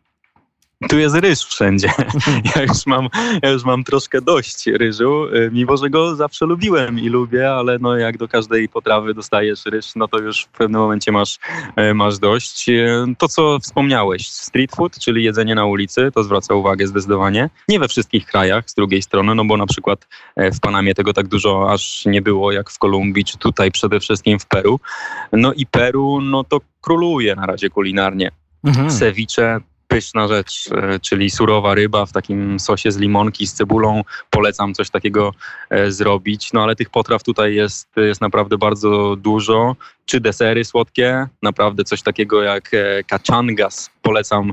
Tu 0.89 0.99
jest 0.99 1.15
ryż 1.15 1.39
wszędzie. 1.41 1.89
Ja 2.57 2.63
już 2.63 2.87
mam, 2.87 3.09
ja 3.43 3.51
już 3.51 3.65
mam 3.65 3.85
troszkę 3.85 4.21
dość 4.23 4.67
ryżu, 4.67 5.25
y, 5.25 5.51
mimo 5.53 5.77
że 5.77 5.91
go 5.91 6.17
zawsze 6.17 6.47
lubiłem 6.47 6.99
i 6.99 7.09
lubię, 7.09 7.51
ale 7.53 7.79
no 7.79 7.97
jak 7.97 8.19
do 8.19 8.29
każdej 8.29 8.69
potrawy 8.69 9.15
dostajesz 9.15 9.67
ryż, 9.67 9.95
no 9.97 10.09
to 10.09 10.19
już 10.19 10.45
w 10.45 10.49
pewnym 10.49 10.81
momencie 10.81 11.13
masz, 11.13 11.39
e, 11.77 11.95
masz 11.95 12.19
dość. 12.19 12.69
E, 12.69 13.07
To, 13.19 13.29
co 13.29 13.59
wspomniałeś, 13.59 14.29
street 14.29 14.71
food, 14.77 14.99
czyli 14.99 15.25
jedzenie 15.25 15.55
na 15.55 15.65
ulicy, 15.65 16.11
to 16.15 16.25
zwraca 16.25 16.55
uwagę 16.55 16.87
zdecydowanie. 16.87 17.51
Nie 17.69 17.79
we 17.81 17.89
wszystkich 17.89 18.27
krajach 18.27 18.71
z 18.71 18.75
drugiej 18.75 19.03
strony, 19.03 19.35
no 19.35 19.45
bo 19.45 19.57
na 19.57 19.67
przykład 19.67 20.09
w 20.37 20.61
Panamie 20.61 20.95
tego 20.95 21.13
tak 21.13 21.29
dużo 21.29 21.73
aż 21.73 22.07
nie 22.07 22.23
było 22.23 22.53
jak 22.53 22.71
w 22.71 22.79
Kolumbii, 22.79 23.25
czy 23.25 23.39
tutaj 23.39 23.71
przede 23.71 24.01
wszystkim 24.01 24.39
w 24.39 24.47
Peru. 24.47 24.81
No 25.33 25.53
i 25.53 25.67
Peru, 25.67 26.21
no 26.21 26.45
to 26.45 26.61
króluje 26.81 27.35
na 27.35 27.47
razie 27.47 27.71
kulinarnie. 27.71 28.31
Mhm. 28.65 28.91
Ceviche, 28.91 29.61
pyszna 29.91 30.29
rzecz, 30.29 30.71
e, 30.73 31.01
czyli 31.01 31.31
surowa 31.31 31.75
ryba 31.75 32.07
w 32.07 32.13
takim 32.13 32.61
sosie 32.61 32.93
z 32.93 32.97
limonki, 32.97 33.47
z 33.47 33.53
cebulą. 33.53 34.03
Polecam 34.31 34.75
coś 34.75 34.91
takiego 34.91 35.35
e, 35.71 35.91
zrobić. 35.93 36.53
No 36.53 36.63
ale 36.63 36.77
tych 36.77 36.91
potraw 36.91 37.23
tutaj 37.23 37.55
jest, 37.55 37.89
jest 37.97 38.21
naprawdę 38.21 38.59
bardzo 38.59 39.17
dużo. 39.17 39.77
Czy 40.11 40.21
desery 40.21 40.65
słodkie, 40.65 41.27
naprawdę 41.43 41.85
coś 41.85 42.03
takiego 42.03 42.43
jak 42.43 42.75
e, 42.75 43.05
kachangas. 43.05 43.91
Polecam 44.03 44.51
e, 44.51 44.53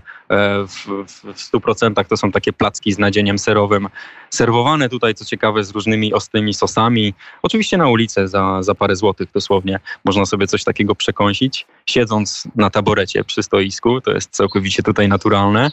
w, 0.67 0.87
w, 1.07 1.33
w 1.33 1.51
100%. 1.51 2.05
To 2.05 2.17
są 2.17 2.31
takie 2.31 2.53
placki 2.53 2.93
z 2.93 2.99
nadzieniem 2.99 3.39
serowym. 3.39 3.87
Serwowane 4.29 4.89
tutaj, 4.89 5.13
co 5.13 5.25
ciekawe, 5.25 5.63
z 5.63 5.71
różnymi 5.71 6.13
ostrymi 6.13 6.53
sosami. 6.53 7.13
Oczywiście 7.41 7.77
na 7.77 7.87
ulicę 7.87 8.27
za, 8.27 8.63
za 8.63 8.75
parę 8.75 8.95
złotych 8.95 9.29
dosłownie. 9.33 9.79
Można 10.05 10.25
sobie 10.25 10.47
coś 10.47 10.63
takiego 10.63 10.95
przekąsić, 10.95 11.65
siedząc 11.85 12.47
na 12.55 12.69
taborecie 12.69 13.23
przy 13.23 13.43
stoisku. 13.43 14.01
To 14.01 14.11
jest 14.11 14.29
całkowicie 14.29 14.83
tutaj 14.83 15.07
naturalne. 15.07 15.71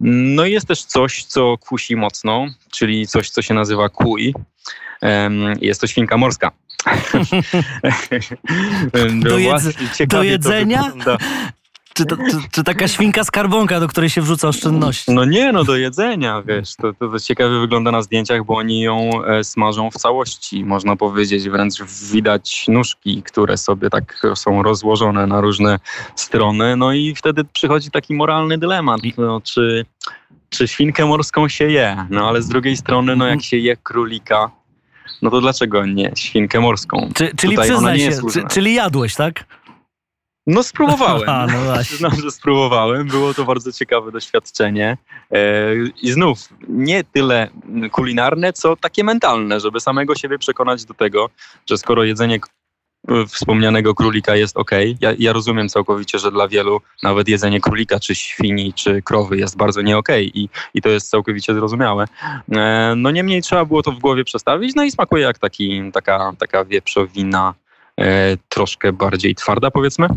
No 0.00 0.46
i 0.46 0.52
jest 0.52 0.68
też 0.68 0.84
coś, 0.84 1.24
co 1.24 1.58
kusi 1.58 1.96
mocno, 1.96 2.46
czyli 2.70 3.06
coś, 3.06 3.30
co 3.30 3.42
się 3.42 3.54
nazywa. 3.54 3.88
Em, 5.00 5.42
Jest 5.60 5.80
to 5.80 5.86
świnka 5.86 6.16
morska. 6.16 6.50
Do 9.22 9.38
jedz- 9.38 9.62
Właśnie 9.62 9.88
ciekawie 9.88 10.38
do 10.38 10.52
jedzenia? 10.52 10.92
Czy, 11.94 12.06
to, 12.06 12.16
czy, 12.16 12.36
czy 12.50 12.64
taka 12.64 12.88
świnka 12.88 13.24
skarbonka, 13.24 13.80
do 13.80 13.88
której 13.88 14.10
się 14.10 14.20
wrzuca 14.20 14.48
oszczędności? 14.48 15.12
No 15.12 15.24
nie, 15.24 15.52
no 15.52 15.64
do 15.64 15.76
jedzenia, 15.76 16.42
wiesz, 16.42 16.76
to, 16.76 16.92
to, 16.92 17.08
to 17.08 17.20
ciekawie 17.20 17.60
wygląda 17.60 17.90
na 17.90 18.02
zdjęciach, 18.02 18.44
bo 18.44 18.56
oni 18.56 18.80
ją 18.80 19.24
e, 19.24 19.44
smażą 19.44 19.90
w 19.90 19.94
całości, 19.94 20.64
można 20.64 20.96
powiedzieć, 20.96 21.48
wręcz 21.48 21.82
widać 22.12 22.64
nóżki, 22.68 23.22
które 23.22 23.56
sobie 23.56 23.90
tak 23.90 24.26
są 24.34 24.62
rozłożone 24.62 25.26
na 25.26 25.40
różne 25.40 25.78
strony, 26.16 26.76
no 26.76 26.92
i 26.92 27.14
wtedy 27.14 27.44
przychodzi 27.44 27.90
taki 27.90 28.14
moralny 28.14 28.58
dylemat, 28.58 29.00
no, 29.18 29.40
czy, 29.40 29.86
czy 30.50 30.68
świnkę 30.68 31.06
morską 31.06 31.48
się 31.48 31.64
je, 31.64 32.06
no 32.10 32.28
ale 32.28 32.42
z 32.42 32.48
drugiej 32.48 32.76
strony, 32.76 33.16
no 33.16 33.26
jak 33.26 33.42
się 33.42 33.56
je 33.56 33.76
królika, 33.76 34.50
no 35.24 35.30
to 35.30 35.40
dlaczego 35.40 35.86
nie 35.86 36.12
świnkę 36.16 36.60
morską? 36.60 37.10
Czy, 37.14 37.30
czyli 37.36 37.52
Tutaj 37.52 37.70
przyznaj 37.70 38.00
się, 38.00 38.10
czy, 38.32 38.42
czyli 38.50 38.74
jadłeś, 38.74 39.14
tak? 39.14 39.44
No 40.46 40.62
spróbowałem. 40.62 41.28
A, 41.34 41.46
no 41.46 41.60
właśnie. 41.60 41.84
Przyznam, 41.84 42.20
że 42.20 42.30
spróbowałem. 42.30 43.06
Było 43.06 43.34
to 43.34 43.44
bardzo 43.44 43.72
ciekawe 43.72 44.12
doświadczenie. 44.12 44.96
E, 45.30 45.38
I 46.02 46.12
znów 46.12 46.38
nie 46.68 47.04
tyle 47.04 47.48
kulinarne, 47.92 48.52
co 48.52 48.76
takie 48.76 49.04
mentalne, 49.04 49.60
żeby 49.60 49.80
samego 49.80 50.14
siebie 50.14 50.38
przekonać 50.38 50.84
do 50.84 50.94
tego, 50.94 51.30
że 51.70 51.78
skoro 51.78 52.04
jedzenie 52.04 52.40
wspomnianego 53.28 53.94
królika 53.94 54.36
jest 54.36 54.56
ok, 54.56 54.70
ja, 55.00 55.12
ja 55.18 55.32
rozumiem 55.32 55.68
całkowicie, 55.68 56.18
że 56.18 56.30
dla 56.30 56.48
wielu 56.48 56.80
nawet 57.02 57.28
jedzenie 57.28 57.60
królika, 57.60 58.00
czy 58.00 58.14
świni, 58.14 58.72
czy 58.72 59.02
krowy 59.02 59.36
jest 59.36 59.56
bardzo 59.56 59.82
nie 59.82 59.94
i, 60.20 60.48
i 60.74 60.82
to 60.82 60.88
jest 60.88 61.10
całkowicie 61.10 61.54
zrozumiałe. 61.54 62.04
E, 62.52 62.94
No 62.96 63.10
niemniej 63.10 63.42
trzeba 63.42 63.64
było 63.64 63.82
to 63.82 63.92
w 63.92 63.98
głowie 63.98 64.24
przestawić, 64.24 64.74
no 64.74 64.84
i 64.84 64.90
smakuje 64.90 65.22
jak 65.22 65.38
taki, 65.38 65.92
taka, 65.92 66.32
taka 66.38 66.64
wieprzowina, 66.64 67.54
e, 68.00 68.36
troszkę 68.48 68.92
bardziej 68.92 69.34
twarda 69.34 69.70
powiedzmy. 69.70 70.08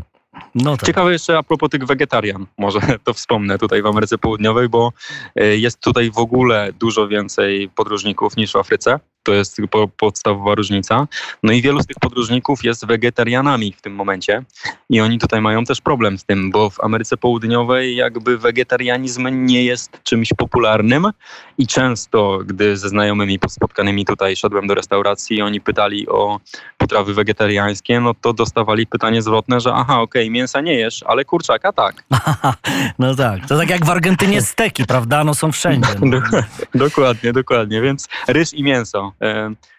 No 0.55 0.77
tak. 0.77 0.85
Ciekawe 0.85 1.11
jeszcze 1.11 1.37
a 1.37 1.43
propos 1.43 1.69
tych 1.69 1.85
wegetarian, 1.85 2.45
może 2.57 2.79
to 3.03 3.13
wspomnę 3.13 3.57
tutaj 3.57 3.81
w 3.81 3.85
Ameryce 3.85 4.17
Południowej, 4.17 4.69
bo 4.69 4.93
e, 5.35 5.57
jest 5.57 5.79
tutaj 5.79 6.11
w 6.11 6.17
ogóle 6.17 6.73
dużo 6.79 7.07
więcej 7.07 7.69
podróżników 7.69 8.37
niż 8.37 8.51
w 8.51 8.55
Afryce. 8.55 8.99
To 9.27 9.33
jest 9.33 9.57
po, 9.71 9.87
podstawowa 9.87 10.55
różnica. 10.55 11.07
No 11.43 11.53
i 11.53 11.61
wielu 11.61 11.81
z 11.81 11.87
tych 11.87 11.97
podróżników 12.01 12.63
jest 12.63 12.85
wegetarianami 12.85 13.73
w 13.77 13.81
tym 13.81 13.95
momencie 13.95 14.43
i 14.89 15.01
oni 15.01 15.19
tutaj 15.19 15.41
mają 15.41 15.65
też 15.65 15.81
problem 15.81 16.17
z 16.17 16.23
tym, 16.23 16.51
bo 16.51 16.69
w 16.69 16.83
Ameryce 16.83 17.17
Południowej 17.17 17.95
jakby 17.95 18.37
wegetarianizm 18.37 19.27
nie 19.45 19.63
jest 19.63 20.03
czymś 20.03 20.29
popularnym 20.37 21.11
i 21.57 21.67
często, 21.67 22.39
gdy 22.45 22.77
ze 22.77 22.89
znajomymi 22.89 23.39
spotkanymi 23.49 24.05
tutaj 24.05 24.35
szedłem 24.35 24.67
do 24.67 24.75
restauracji, 24.75 25.41
oni 25.41 25.61
pytali 25.61 26.07
o 26.07 26.39
potrawy 26.77 27.13
wegetariańskie, 27.13 27.99
no 27.99 28.13
to 28.21 28.33
dostawali 28.33 28.87
pytanie 28.87 29.21
zwrotne, 29.21 29.59
że 29.59 29.73
aha, 29.73 30.01
okej, 30.01 30.23
okay, 30.23 30.29
mięsa 30.29 30.61
nie 30.61 30.73
jesz, 30.73 31.03
ale 31.07 31.25
kurczaka 31.25 31.73
tak. 31.73 32.03
no 32.99 33.15
tak, 33.15 33.47
to 33.47 33.57
tak 33.57 33.69
jak 33.69 33.85
w 33.85 33.89
Argentynie 33.89 34.41
steki, 34.41 34.85
prawda? 34.85 35.23
No 35.23 35.33
są 35.33 35.51
wszędzie. 35.51 35.89
No. 36.01 36.21
dokładnie, 36.87 37.33
dokładnie, 37.33 37.81
więc 37.81 38.07
ryż 38.27 38.53
i 38.53 38.63
mięso. 38.63 39.13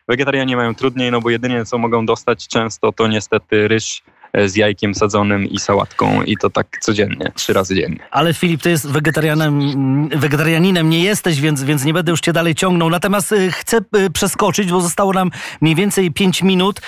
Wegetarianie 0.09 0.57
mają 0.57 0.75
trudniej, 0.75 1.11
no 1.11 1.21
bo 1.21 1.31
jedynie 1.31 1.65
co 1.65 1.79
mogą 1.79 2.07
dostać 2.07 2.49
często 2.49 2.93
to 2.93 3.09
niestety 3.09 3.69
ryż 3.69 4.03
z 4.47 4.57
jajkiem 4.57 4.95
sadzonym 4.95 5.47
i 5.47 5.59
sałatką 5.59 6.23
i 6.23 6.37
to 6.37 6.51
tak 6.51 6.67
codziennie, 6.81 7.33
trzy 7.35 7.53
razy 7.53 7.75
dziennie. 7.75 7.99
Ale 8.11 8.35
Filip, 8.35 8.63
ty 8.63 8.71
jest 8.71 8.91
wegetarianem, 8.91 10.09
wegetarianinem 10.09 10.91
nie 10.91 11.05
jesteś, 11.05 11.41
więc, 11.41 11.63
więc 11.63 11.85
nie 11.85 11.95
będę 11.95 12.11
już 12.11 12.21
cię 12.21 12.33
dalej 12.33 12.55
ciągnął. 12.55 12.91
Natomiast 12.91 13.33
e, 13.33 13.51
chcę 13.51 13.77
e, 13.77 14.11
przeskoczyć, 14.11 14.71
bo 14.71 14.81
zostało 14.81 15.13
nam 15.13 15.31
mniej 15.61 15.75
więcej 15.75 16.11
pięć 16.11 16.43
minut, 16.43 16.81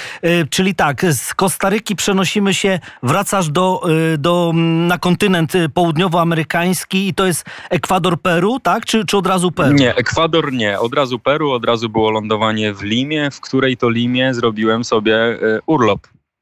czyli 0.50 0.74
tak, 0.74 1.04
z 1.12 1.34
Kostaryki 1.34 1.96
przenosimy 1.96 2.54
się, 2.54 2.78
wracasz 3.02 3.48
do, 3.48 3.82
do, 4.18 4.52
na 4.88 4.98
kontynent 4.98 5.52
południowoamerykański 5.74 7.08
i 7.08 7.14
to 7.14 7.26
jest 7.26 7.44
Ekwador, 7.70 8.20
Peru, 8.20 8.60
tak? 8.60 8.86
Czy, 8.86 9.04
czy 9.04 9.16
od 9.16 9.26
razu 9.26 9.52
Peru? 9.52 9.74
Nie, 9.74 9.94
Ekwador 9.94 10.52
nie, 10.52 10.80
od 10.80 10.94
razu 10.94 11.18
Peru, 11.18 11.50
od 11.50 11.64
razu 11.64 11.88
było 11.88 12.10
lądowanie 12.10 12.74
w 12.74 12.82
Limie, 12.82 13.30
w 13.30 13.40
której 13.40 13.76
to 13.76 13.90
Limie 13.90 14.34
zrobiłem 14.34 14.84
sobie 14.84 15.38
urlop 15.66 16.00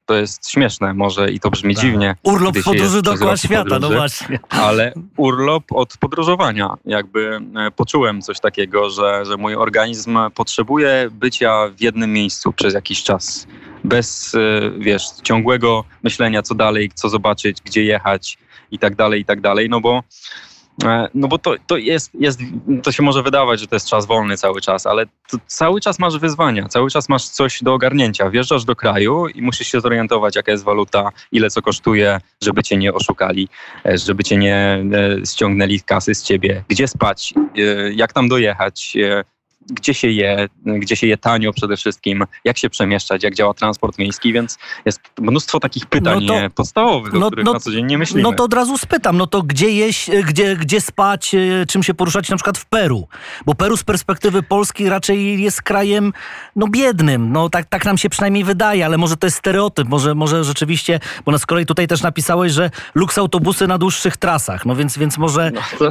to 0.08 0.14
jest 0.14 0.50
śmieszne 0.50 0.94
może 0.94 1.30
i 1.30 1.40
to 1.40 1.50
brzmi 1.50 1.74
tak. 1.74 1.84
dziwnie. 1.84 2.16
Urlop 2.22 2.58
w 2.58 2.64
podróży 2.64 3.02
dookoła 3.02 3.36
świata, 3.36 3.64
no 3.64 3.70
podróży, 3.70 3.94
no 3.94 3.98
właśnie. 3.98 4.38
Ale 4.48 4.92
urlop 5.16 5.64
od 5.72 5.96
podróżowania. 5.96 6.74
Jakby 6.84 7.40
e, 7.56 7.70
poczułem 7.70 8.22
coś 8.22 8.40
takiego, 8.40 8.90
że, 8.90 9.24
że 9.24 9.36
mój 9.36 9.54
organizm 9.54 10.18
potrzebuje 10.34 11.08
bycia 11.12 11.68
w 11.76 11.80
jednym 11.80 12.12
miejscu 12.12 12.52
przez 12.52 12.74
jakiś 12.74 13.02
czas. 13.02 13.46
Bez, 13.84 14.34
e, 14.34 14.70
wiesz, 14.78 15.04
ciągłego 15.22 15.84
myślenia, 16.02 16.42
co 16.42 16.54
dalej, 16.54 16.90
co 16.94 17.08
zobaczyć, 17.08 17.60
gdzie 17.64 17.84
jechać 17.84 18.38
i 18.70 18.78
tak 18.78 18.96
dalej, 18.96 19.20
i 19.20 19.24
tak 19.24 19.40
dalej, 19.40 19.68
no 19.68 19.80
bo 19.80 20.02
no 21.14 21.28
bo 21.28 21.38
to, 21.38 21.54
to 21.66 21.76
jest, 21.76 22.10
jest, 22.14 22.40
to 22.82 22.92
się 22.92 23.02
może 23.02 23.22
wydawać, 23.22 23.60
że 23.60 23.66
to 23.66 23.76
jest 23.76 23.88
czas 23.88 24.06
wolny 24.06 24.36
cały 24.36 24.60
czas, 24.60 24.86
ale 24.86 25.06
cały 25.46 25.80
czas 25.80 25.98
masz 25.98 26.18
wyzwania, 26.18 26.68
cały 26.68 26.90
czas 26.90 27.08
masz 27.08 27.28
coś 27.28 27.62
do 27.62 27.74
ogarnięcia. 27.74 28.30
Wjeżdżasz 28.30 28.64
do 28.64 28.76
kraju 28.76 29.28
i 29.28 29.42
musisz 29.42 29.68
się 29.68 29.80
zorientować, 29.80 30.36
jaka 30.36 30.52
jest 30.52 30.64
waluta, 30.64 31.10
ile 31.32 31.50
co 31.50 31.62
kosztuje, 31.62 32.20
żeby 32.42 32.62
cię 32.62 32.76
nie 32.76 32.94
oszukali, 32.94 33.48
e, 33.86 33.98
żeby 33.98 34.24
cię 34.24 34.36
nie 34.36 34.84
e, 34.92 35.26
ściągnęli 35.26 35.80
kasy 35.80 36.14
z 36.14 36.22
ciebie, 36.22 36.64
gdzie 36.68 36.88
spać, 36.88 37.34
jak 37.94 38.12
tam 38.12 38.28
dojechać, 38.28 38.96
gdzie 39.70 39.94
się 39.94 40.08
je, 40.08 40.48
gdzie 40.66 40.96
się 40.96 41.06
je 41.06 41.16
tanio 41.16 41.52
przede 41.52 41.76
wszystkim, 41.76 42.24
jak 42.44 42.58
się 42.58 42.70
przemieszczać, 42.70 43.22
jak 43.22 43.34
działa 43.34 43.54
transport 43.54 43.98
miejski, 43.98 44.32
więc 44.32 44.58
jest 44.84 45.00
mnóstwo 45.20 45.60
takich 45.60 45.86
pytań 45.86 46.24
no 46.24 46.34
to, 46.34 46.50
podstawowych, 46.54 47.12
no, 47.12 47.26
o 47.26 47.30
których 47.30 47.46
no, 47.46 47.52
na 47.52 47.60
co 47.60 47.70
dzień 47.70 47.86
nie 47.86 47.98
myślimy. 47.98 48.22
No 48.22 48.32
to 48.32 48.44
od 48.44 48.54
razu 48.54 48.78
spytam, 48.78 49.16
no 49.16 49.26
to 49.26 49.42
gdzie 49.42 49.70
jeść, 49.70 50.10
gdzie, 50.26 50.56
gdzie 50.56 50.80
spać, 50.80 51.34
e, 51.34 51.66
czym 51.66 51.82
się 51.82 51.94
poruszać 51.94 52.30
na 52.30 52.36
przykład 52.36 52.58
w 52.58 52.66
Peru? 52.66 53.08
Bo 53.46 53.54
Peru 53.54 53.76
z 53.76 53.84
perspektywy 53.84 54.42
Polski 54.42 54.88
raczej 54.88 55.42
jest 55.42 55.62
krajem 55.62 56.12
no 56.56 56.68
biednym, 56.68 57.32
no 57.32 57.48
tak, 57.48 57.66
tak 57.66 57.84
nam 57.84 57.98
się 57.98 58.10
przynajmniej 58.10 58.44
wydaje, 58.44 58.86
ale 58.86 58.98
może 58.98 59.16
to 59.16 59.26
jest 59.26 59.36
stereotyp, 59.36 59.88
może, 59.88 60.14
może 60.14 60.44
rzeczywiście, 60.44 61.00
bo 61.24 61.32
na 61.32 61.38
z 61.38 61.46
kolei 61.46 61.66
tutaj 61.66 61.86
też 61.86 62.02
napisałeś, 62.02 62.52
że 62.52 62.70
luks 62.94 63.18
autobusy 63.18 63.66
na 63.66 63.78
dłuższych 63.78 64.16
trasach, 64.16 64.66
no 64.66 64.76
więc, 64.76 64.98
więc 64.98 65.18
może... 65.18 65.50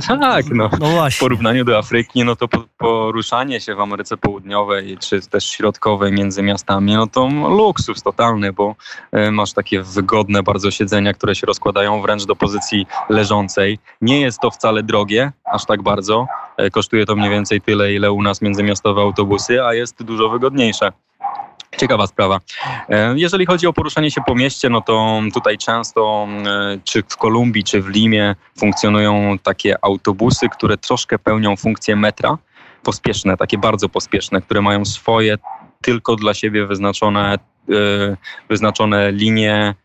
No 0.09 0.17
tak, 0.19 0.45
no. 0.49 0.69
no 0.79 0.89
właśnie. 0.89 1.17
W 1.17 1.19
porównaniu 1.19 1.65
do 1.65 1.77
Afryki, 1.77 2.23
no 2.23 2.35
to 2.35 2.47
poruszanie 2.77 3.61
się 3.61 3.66
się 3.67 3.75
w 3.75 3.79
Ameryce 3.79 4.17
Południowej 4.17 4.97
czy 4.97 5.21
też 5.21 5.45
środkowej 5.45 6.11
między 6.11 6.43
miastami, 6.43 6.93
no 6.93 7.07
to 7.07 7.27
luksus 7.49 8.03
totalny, 8.03 8.53
bo 8.53 8.75
e, 9.11 9.31
masz 9.31 9.53
takie 9.53 9.81
wygodne 9.81 10.43
bardzo 10.43 10.71
siedzenia, 10.71 11.13
które 11.13 11.35
się 11.35 11.47
rozkładają 11.47 12.01
wręcz 12.01 12.25
do 12.25 12.35
pozycji 12.35 12.87
leżącej. 13.09 13.79
Nie 14.01 14.21
jest 14.21 14.39
to 14.39 14.51
wcale 14.51 14.83
drogie, 14.83 15.31
aż 15.45 15.65
tak 15.65 15.81
bardzo. 15.81 16.27
E, 16.57 16.69
kosztuje 16.69 17.05
to 17.05 17.15
mniej 17.15 17.29
więcej 17.29 17.61
tyle, 17.61 17.93
ile 17.93 18.11
u 18.11 18.21
nas 18.21 18.41
międzymiastowe 18.41 19.01
autobusy, 19.01 19.63
a 19.63 19.73
jest 19.73 20.03
dużo 20.03 20.29
wygodniejsze. 20.29 20.91
Ciekawa 21.77 22.07
sprawa. 22.07 22.39
E, 22.89 23.13
jeżeli 23.17 23.45
chodzi 23.45 23.67
o 23.67 23.73
poruszanie 23.73 24.11
się 24.11 24.21
po 24.27 24.35
mieście, 24.35 24.69
no 24.69 24.81
to 24.81 25.21
tutaj 25.33 25.57
często, 25.57 26.27
czy 26.83 27.03
w 27.07 27.17
Kolumbii, 27.17 27.63
czy 27.63 27.81
w 27.81 27.87
Limie 27.87 28.35
funkcjonują 28.59 29.37
takie 29.43 29.75
autobusy, 29.81 30.49
które 30.49 30.77
troszkę 30.77 31.19
pełnią 31.19 31.55
funkcję 31.55 31.95
metra 31.95 32.37
pospieszne, 32.83 33.37
takie 33.37 33.57
bardzo 33.57 33.89
pospieszne, 33.89 34.41
które 34.41 34.61
mają 34.61 34.85
swoje 34.85 35.37
tylko 35.81 36.15
dla 36.15 36.33
siebie 36.33 36.65
wyznaczone, 36.65 37.33
e, 37.33 37.37
wyznaczone 38.49 39.11
linie, 39.11 39.75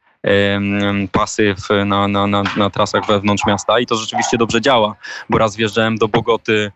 pasy 1.13 1.55
w, 1.55 1.85
na, 1.87 2.09
na, 2.09 2.27
na, 2.27 2.43
na 2.57 2.71
trasach 2.71 3.07
wewnątrz 3.07 3.47
miasta 3.47 3.81
i 3.81 3.87
to 3.87 3.97
rzeczywiście 3.97 4.39
dobrze 4.39 4.61
działa, 4.61 4.95
bo 5.31 5.39
raz 5.39 5.57
wjeżdżałem 5.57 5.97
do 5.99 6.09
Bogoty 6.09 6.73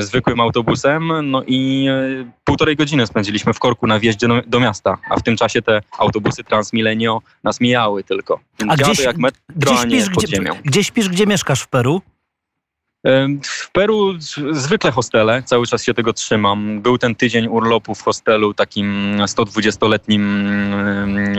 zwykłym 0.00 0.40
autobusem, 0.40 1.30
no 1.30 1.42
i 1.46 1.86
e, 1.88 2.30
półtorej 2.44 2.76
godziny 2.76 3.06
spędziliśmy 3.06 3.52
w 3.52 3.58
korku 3.58 3.86
na 3.86 3.98
wjeździe 3.98 4.28
do, 4.28 4.42
do 4.46 4.60
miasta, 4.60 4.98
a 5.10 5.16
w 5.16 5.22
tym 5.22 5.36
czasie 5.36 5.62
te 5.62 5.80
autobusy 5.98 6.44
Transmilenio 6.44 7.22
nas 7.44 7.60
mijały 7.60 8.04
tylko. 8.04 8.40
A 8.68 8.76
gdzieś, 8.76 8.98
jak 8.98 9.16
metro, 9.16 9.40
gdzie 9.56 9.76
śpisz, 9.76 10.08
gdzie, 10.08 10.38
gdzie 10.64 10.84
śpisz, 10.84 11.08
gdzie 11.08 11.26
mieszkasz 11.26 11.62
w 11.62 11.68
Peru? 11.68 12.02
W 13.42 13.70
Peru 13.72 14.14
zwykle 14.50 14.90
hostele, 14.90 15.42
cały 15.42 15.66
czas 15.66 15.84
się 15.84 15.94
tego 15.94 16.12
trzymam. 16.12 16.80
Był 16.80 16.98
ten 16.98 17.14
tydzień 17.14 17.46
urlopu 17.48 17.94
w 17.94 18.02
hostelu 18.02 18.54
takim 18.54 19.16
120-letnim, 19.18 20.20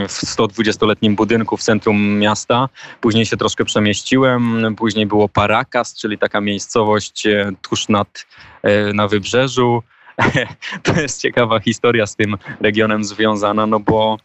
w 0.08 0.12
120-letnim 0.12 1.14
budynku 1.16 1.56
w 1.56 1.62
centrum 1.62 2.18
miasta. 2.18 2.68
Później 3.00 3.26
się 3.26 3.36
troszkę 3.36 3.64
przemieściłem. 3.64 4.74
Później 4.76 5.06
było 5.06 5.28
Paracas, 5.28 5.94
czyli 5.94 6.18
taka 6.18 6.40
miejscowość 6.40 7.26
e, 7.26 7.52
tuż 7.62 7.88
nad, 7.88 8.26
e, 8.62 8.92
na 8.92 9.08
wybrzeżu. 9.08 9.82
To 10.82 11.00
jest 11.00 11.20
ciekawa 11.20 11.60
historia 11.60 12.06
z 12.06 12.16
tym 12.16 12.36
regionem 12.60 13.04
związana, 13.04 13.66
no 13.66 13.80
bo 13.80 14.16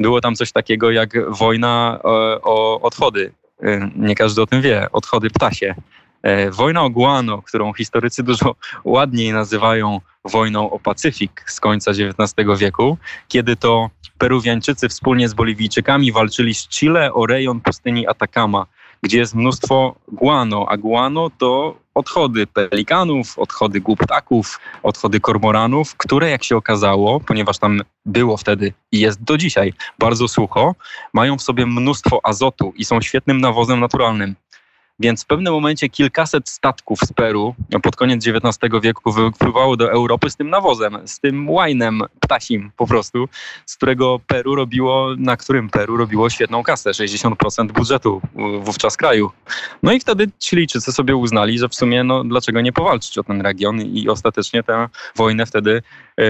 było 0.00 0.20
tam 0.20 0.34
coś 0.34 0.52
takiego 0.52 0.90
jak 0.90 1.30
wojna 1.30 1.98
o, 2.02 2.40
o 2.42 2.80
odchody. 2.80 3.32
E, 3.62 3.90
nie 3.96 4.14
każdy 4.14 4.42
o 4.42 4.46
tym 4.46 4.62
wie, 4.62 4.86
odchody 4.92 5.30
ptasie. 5.30 5.74
E, 6.22 6.50
wojna 6.50 6.82
o 6.82 6.90
Guano, 6.90 7.42
którą 7.42 7.72
historycy 7.72 8.22
dużo 8.22 8.54
ładniej 8.84 9.32
nazywają 9.32 10.00
wojną 10.24 10.70
o 10.70 10.78
Pacyfik 10.78 11.44
z 11.46 11.60
końca 11.60 11.90
XIX 11.90 12.58
wieku, 12.58 12.98
kiedy 13.28 13.56
to 13.56 13.90
Peruwiańczycy 14.18 14.88
wspólnie 14.88 15.28
z 15.28 15.34
Boliwijczykami 15.34 16.12
walczyli 16.12 16.54
z 16.54 16.68
Chile 16.68 17.12
o 17.12 17.26
rejon 17.26 17.60
pustyni 17.60 18.06
Atacama, 18.06 18.66
gdzie 19.02 19.18
jest 19.18 19.34
mnóstwo 19.34 19.94
guano, 20.08 20.66
a 20.68 20.76
guano 20.76 21.30
to 21.38 21.76
odchody 21.94 22.46
pelikanów, 22.46 23.38
odchody 23.38 23.80
głuptaków, 23.80 24.60
odchody 24.82 25.20
kormoranów, 25.20 25.96
które 25.96 26.30
jak 26.30 26.44
się 26.44 26.56
okazało, 26.56 27.20
ponieważ 27.20 27.58
tam 27.58 27.80
było 28.06 28.36
wtedy 28.36 28.72
i 28.92 29.00
jest 29.00 29.22
do 29.22 29.38
dzisiaj 29.38 29.72
bardzo 29.98 30.28
sucho, 30.28 30.74
mają 31.12 31.38
w 31.38 31.42
sobie 31.42 31.66
mnóstwo 31.66 32.20
azotu 32.22 32.72
i 32.76 32.84
są 32.84 33.00
świetnym 33.00 33.40
nawozem 33.40 33.80
naturalnym. 33.80 34.34
Więc 35.00 35.24
w 35.24 35.26
pewnym 35.26 35.52
momencie 35.52 35.88
kilkaset 35.88 36.48
statków 36.48 36.98
z 37.00 37.12
Peru 37.12 37.54
pod 37.82 37.96
koniec 37.96 38.26
XIX 38.26 38.72
wieku 38.82 39.12
wypływało 39.12 39.76
do 39.76 39.92
Europy 39.92 40.30
z 40.30 40.36
tym 40.36 40.50
nawozem, 40.50 40.98
z 41.08 41.20
tym 41.20 41.50
łajnem 41.50 42.00
ptasim 42.20 42.70
po 42.76 42.86
prostu, 42.86 43.28
z 43.66 43.76
którego 43.76 44.20
Peru 44.26 44.54
robiło, 44.54 45.08
na 45.18 45.36
którym 45.36 45.70
Peru 45.70 45.96
robiło 45.96 46.30
świetną 46.30 46.62
kasę, 46.62 46.90
60% 46.90 47.72
budżetu 47.72 48.20
wówczas 48.60 48.96
kraju. 48.96 49.30
No 49.82 49.92
i 49.92 50.00
wtedy 50.00 50.30
Chilijczycy 50.42 50.92
sobie 50.92 51.16
uznali, 51.16 51.58
że 51.58 51.68
w 51.68 51.74
sumie 51.74 52.04
no, 52.04 52.24
dlaczego 52.24 52.60
nie 52.60 52.72
powalczyć 52.72 53.18
o 53.18 53.24
ten 53.24 53.40
region 53.40 53.80
i 53.80 54.08
ostatecznie 54.08 54.62
tę 54.62 54.88
wojnę 55.16 55.46
wtedy, 55.46 55.82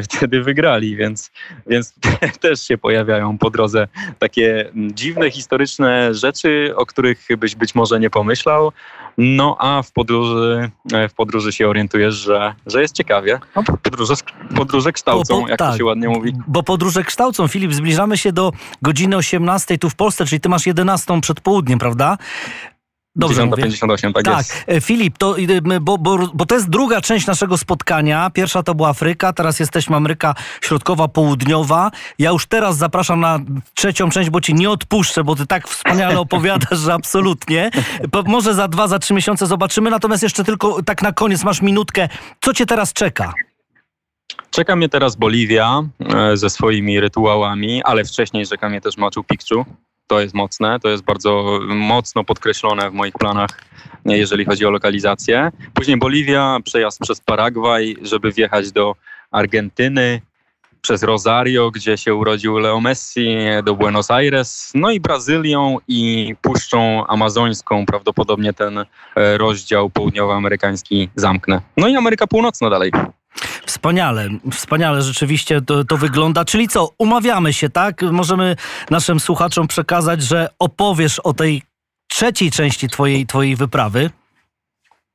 wtedy 0.02 0.42
wygrali, 0.42 0.96
więc, 0.96 1.30
więc 1.66 1.94
też 2.40 2.62
się 2.62 2.78
pojawiają 2.78 3.38
po 3.38 3.50
drodze 3.50 3.88
takie 4.18 4.72
dziwne, 4.74 5.30
historyczne 5.30 6.14
rzeczy, 6.14 6.72
o 6.76 6.86
których 6.86 7.26
byś 7.38 7.54
być 7.54 7.74
może 7.74 8.00
nie 8.00 8.10
pomyślał, 8.10 8.72
no 9.18 9.56
a 9.58 9.82
w 9.82 9.92
podróży, 9.92 10.70
e, 10.92 11.08
w 11.08 11.14
podróży 11.14 11.52
się 11.52 11.68
orientujesz, 11.68 12.14
że, 12.14 12.54
że 12.66 12.82
jest 12.82 12.94
ciekawie. 12.94 13.40
No, 13.56 13.62
podróże, 13.82 14.14
podróże 14.56 14.92
kształcą, 14.92 15.34
bo, 15.34 15.42
bo, 15.42 15.48
jak 15.48 15.58
tak, 15.58 15.72
to 15.72 15.78
się 15.78 15.84
ładnie 15.84 16.08
mówi. 16.08 16.32
Bo 16.46 16.62
podróże 16.62 17.04
kształcą. 17.04 17.48
Filip, 17.48 17.74
zbliżamy 17.74 18.18
się 18.18 18.32
do 18.32 18.52
godziny 18.82 19.16
18 19.16 19.78
tu 19.78 19.90
w 19.90 19.94
Polsce, 19.94 20.26
czyli 20.26 20.40
ty 20.40 20.48
masz 20.48 20.66
11 20.66 21.20
przed 21.20 21.40
południem, 21.40 21.78
prawda? 21.78 22.18
Dobrze 23.16 23.48
58, 23.48 24.12
tak, 24.12 24.24
tak 24.24 24.38
jest. 24.38 24.64
E, 24.66 24.80
Filip, 24.80 25.18
to, 25.18 25.38
e, 25.38 25.80
bo, 25.80 25.98
bo, 25.98 26.18
bo 26.34 26.46
to 26.46 26.54
jest 26.54 26.70
druga 26.70 27.00
część 27.00 27.26
naszego 27.26 27.58
spotkania. 27.58 28.30
Pierwsza 28.30 28.62
to 28.62 28.74
była 28.74 28.88
Afryka, 28.88 29.32
teraz 29.32 29.60
jesteśmy 29.60 29.96
Ameryka 29.96 30.34
Środkowa, 30.60 31.08
Południowa. 31.08 31.90
Ja 32.18 32.30
już 32.30 32.46
teraz 32.46 32.76
zapraszam 32.76 33.20
na 33.20 33.38
trzecią 33.74 34.10
część, 34.10 34.30
bo 34.30 34.40
ci 34.40 34.54
nie 34.54 34.70
odpuszczę, 34.70 35.24
bo 35.24 35.36
ty 35.36 35.46
tak 35.46 35.68
wspaniale 35.68 36.20
opowiadasz, 36.26 36.78
że 36.78 36.94
absolutnie. 36.94 37.70
Może 38.26 38.54
za 38.54 38.68
dwa, 38.68 38.88
za 38.88 38.98
trzy 38.98 39.14
miesiące 39.14 39.46
zobaczymy, 39.46 39.90
natomiast 39.90 40.22
jeszcze 40.22 40.44
tylko 40.44 40.82
tak 40.82 41.02
na 41.02 41.12
koniec 41.12 41.44
masz 41.44 41.62
minutkę. 41.62 42.08
Co 42.40 42.54
cię 42.54 42.66
teraz 42.66 42.92
czeka? 42.92 43.32
Czeka 44.50 44.76
mnie 44.76 44.88
teraz 44.88 45.16
Boliwia 45.16 45.82
e, 46.14 46.36
ze 46.36 46.50
swoimi 46.50 47.00
rytuałami, 47.00 47.82
ale 47.82 48.04
wcześniej 48.04 48.46
czeka 48.46 48.68
mnie 48.68 48.80
też 48.80 48.96
Machu 48.96 49.24
Picchu. 49.24 49.64
To 50.12 50.20
jest 50.20 50.34
mocne, 50.34 50.80
to 50.80 50.88
jest 50.88 51.04
bardzo 51.04 51.60
mocno 51.68 52.24
podkreślone 52.24 52.90
w 52.90 52.94
moich 52.94 53.14
planach, 53.14 53.50
e, 54.06 54.18
jeżeli 54.18 54.44
chodzi 54.44 54.66
o 54.66 54.70
lokalizację. 54.70 55.50
Później 55.74 55.96
Boliwia, 55.96 56.58
przejazd 56.64 57.00
przez 57.00 57.20
Paragwaj, 57.20 57.96
żeby 58.02 58.32
wjechać 58.32 58.72
do 58.72 58.94
Argentyny, 59.30 60.20
przez 60.80 61.02
Rosario, 61.02 61.70
gdzie 61.70 61.96
się 61.96 62.14
urodził 62.14 62.58
Leo 62.58 62.80
Messi, 62.80 63.36
do 63.64 63.74
Buenos 63.74 64.10
Aires, 64.10 64.72
no 64.74 64.90
i 64.90 65.00
Brazylią 65.00 65.78
i 65.88 66.34
Puszczą 66.42 67.06
Amazońską. 67.06 67.86
Prawdopodobnie 67.86 68.52
ten 68.52 68.78
e, 68.78 68.84
rozdział 69.38 69.90
południowoamerykański 69.90 71.08
zamknę. 71.16 71.60
No 71.76 71.88
i 71.88 71.96
Ameryka 71.96 72.26
Północna 72.26 72.70
dalej. 72.70 72.92
Wspaniale, 73.66 74.28
wspaniale 74.52 75.02
rzeczywiście 75.02 75.60
to, 75.60 75.84
to, 75.84 75.96
wygląda. 75.96 76.44
Czyli 76.44 76.68
co, 76.68 76.90
umawiamy 76.98 77.52
się, 77.52 77.70
tak? 77.70 78.02
Możemy 78.02 78.56
naszym 78.90 79.20
słuchaczom 79.20 79.68
przekazać, 79.68 80.22
że 80.22 80.48
opowiesz 80.58 81.18
o 81.18 81.34
tej 81.34 81.62
trzeciej 82.08 82.50
części 82.50 82.88
twojej, 82.88 83.26
twojej 83.26 83.56
wyprawy. 83.56 84.10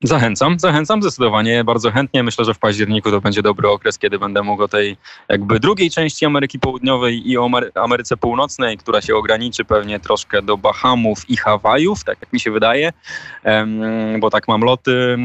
Zachęcam, 0.04 0.60
zachęcam 0.60 1.02
zdecydowanie, 1.02 1.64
bardzo 1.64 1.92
chętnie. 1.92 2.24
Myślę, 2.24 2.46
że 2.46 2.54
w 2.54 2.60
październiku 2.60 3.12
to 3.12 3.22
będzie 3.22 3.42
dobry 3.42 3.70
okres, 3.70 3.98
kiedy 3.98 4.20
będę 4.20 4.44
mógł 4.44 4.64
o 4.64 4.68
tej 4.68 4.98
jakby 5.30 5.60
drugiej 5.60 5.92
części 5.92 6.26
Ameryki 6.26 6.60
Południowej 6.60 7.30
i 7.30 7.38
o 7.38 7.50
Ameryce 7.76 8.18
Północnej, 8.18 8.78
która 8.78 9.02
się 9.02 9.16
ograniczy 9.16 9.66
pewnie 9.66 10.00
troszkę 10.00 10.42
do 10.42 10.58
Bahamów 10.58 11.30
i 11.30 11.38
Hawajów, 11.38 12.04
tak 12.04 12.18
jak 12.22 12.34
mi 12.34 12.40
się 12.40 12.52
wydaje, 12.52 12.94
bo 14.20 14.30
tak 14.30 14.48
mam 14.48 14.62
loty, 14.62 15.18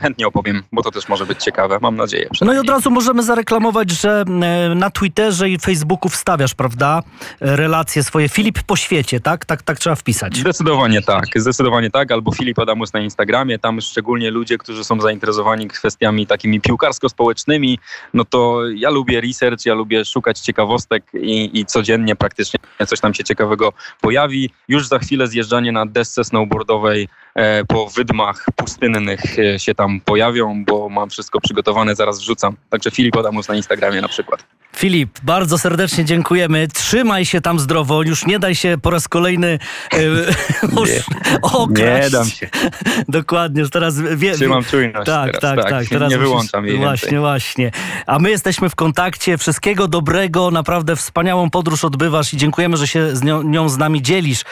chętnie 0.00 0.26
opowiem, 0.26 0.62
bo 0.72 0.82
to 0.82 0.90
też 0.90 1.08
może 1.08 1.26
być 1.26 1.42
ciekawe, 1.42 1.78
mam 1.82 1.96
nadzieję. 1.96 2.28
No 2.40 2.54
i 2.54 2.58
od 2.58 2.68
razu 2.68 2.90
możemy 2.90 3.22
zareklamować, 3.22 3.90
że 3.90 4.24
e, 4.42 4.74
na 4.74 4.90
Twitterze 4.90 5.48
i 5.48 5.58
Facebooku 5.58 6.08
wstawiasz, 6.08 6.54
prawda, 6.54 7.02
relacje 7.40 8.02
swoje. 8.02 8.28
Filip 8.28 8.62
po 8.62 8.76
świecie, 8.76 9.20
tak? 9.20 9.44
Tak, 9.44 9.62
tak 9.62 9.78
trzeba 9.78 9.96
wpisać. 9.96 10.36
Zdecydowanie 10.36 11.02
tak, 11.02 11.24
zdecydowanie 11.36 11.90
tak, 11.90 12.12
albo 12.12 12.32
Filip 12.32 12.58
Adamus 12.58 12.92
na 12.92 13.00
Instagramie, 13.00 13.58
tam 13.58 13.80
szczególnie 13.80 14.15
szczególnie 14.16 14.30
ludzie, 14.30 14.58
którzy 14.58 14.84
są 14.84 15.00
zainteresowani 15.00 15.68
kwestiami 15.68 16.26
takimi 16.26 16.60
piłkarsko-społecznymi, 16.60 17.78
no 18.14 18.24
to 18.24 18.60
ja 18.74 18.90
lubię 18.90 19.20
research, 19.20 19.66
ja 19.66 19.74
lubię 19.74 20.04
szukać 20.04 20.40
ciekawostek 20.40 21.04
i, 21.14 21.60
i 21.60 21.66
codziennie 21.66 22.16
praktycznie 22.16 22.60
coś 22.86 23.00
tam 23.00 23.14
się 23.14 23.24
ciekawego 23.24 23.72
pojawi. 24.00 24.50
Już 24.68 24.88
za 24.88 24.98
chwilę 24.98 25.26
zjeżdżanie 25.26 25.72
na 25.72 25.86
desce 25.86 26.24
snowboardowej 26.24 27.08
e, 27.34 27.64
po 27.64 27.86
wydmach 27.86 28.46
pustynnych 28.56 29.38
e, 29.38 29.58
się 29.58 29.74
tam 29.74 30.00
pojawią, 30.00 30.64
bo 30.64 30.88
mam 30.88 31.10
wszystko 31.10 31.40
przygotowane, 31.40 31.94
zaraz 31.94 32.20
wrzucam. 32.20 32.56
Także 32.70 32.90
Filip 32.90 33.16
Adamus 33.16 33.48
na 33.48 33.54
Instagramie 33.54 34.00
na 34.00 34.08
przykład. 34.08 34.46
Filip, 34.76 35.20
bardzo 35.22 35.58
serdecznie 35.58 36.04
dziękujemy. 36.04 36.68
Trzymaj 36.68 37.26
się 37.26 37.40
tam 37.40 37.58
zdrowo, 37.58 38.02
już 38.02 38.26
nie 38.26 38.38
daj 38.38 38.54
się 38.54 38.76
po 38.82 38.90
raz 38.90 39.08
kolejny 39.08 39.58
e, 39.92 39.98
nie, 40.86 41.02
okraść. 41.42 42.04
Nie 42.04 42.10
dam 42.10 42.26
się. 42.26 42.48
Dokładnie, 43.08 43.60
już 43.60 43.70
teraz 43.70 43.94
wie, 44.16 44.34
Trzymam 44.34 44.64
czujność 44.64 45.06
tak, 45.06 45.26
teraz, 45.26 45.40
tak, 45.40 45.56
tak, 45.56 45.70
tak. 45.70 45.88
Teraz 45.88 46.10
nie 46.10 46.18
wyłączam 46.18 46.66
jej 46.66 46.76
Właśnie, 46.76 47.06
więcej. 47.06 47.18
właśnie. 47.18 47.70
A 48.06 48.18
my 48.18 48.30
jesteśmy 48.30 48.70
w 48.70 48.74
kontakcie. 48.74 49.38
Wszystkiego 49.38 49.88
dobrego, 49.88 50.50
naprawdę 50.50 50.96
wspaniałą 50.96 51.50
podróż 51.50 51.84
odbywasz 51.84 52.34
i 52.34 52.36
dziękujemy, 52.36 52.76
że 52.76 52.86
się 52.86 53.16
z 53.16 53.22
nią, 53.22 53.42
nią 53.42 53.68
z 53.68 53.78
nami 53.78 54.02
dzielisz. 54.02 54.44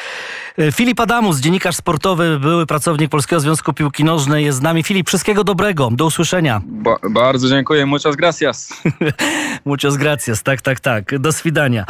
E, 0.59 0.73
Filip 0.73 1.01
Adamus, 1.01 1.39
dziennikarz 1.39 1.77
sportowy, 1.77 2.39
były 2.41 2.67
pracownik 2.67 3.11
Polskiego 3.11 3.41
Związku 3.41 3.73
Piłki 3.73 4.05
Nożnej 4.05 4.45
jest 4.45 4.59
z 4.59 4.63
nami. 4.63 4.83
Filip, 4.83 5.09
wszystkiego 5.09 5.45
dobrego. 5.45 5.89
Do 5.93 6.07
usłyszenia. 6.07 6.61
Ba 6.67 6.97
bardzo 7.11 7.49
dziękuję. 7.49 7.87
Muchas 7.87 8.17
gracias. 8.17 8.83
Muchas 9.65 9.97
gracias. 9.97 10.43
Tak, 10.43 10.61
tak, 10.63 10.81
tak. 10.81 11.19
Do 11.19 11.33
swidania. 11.33 11.83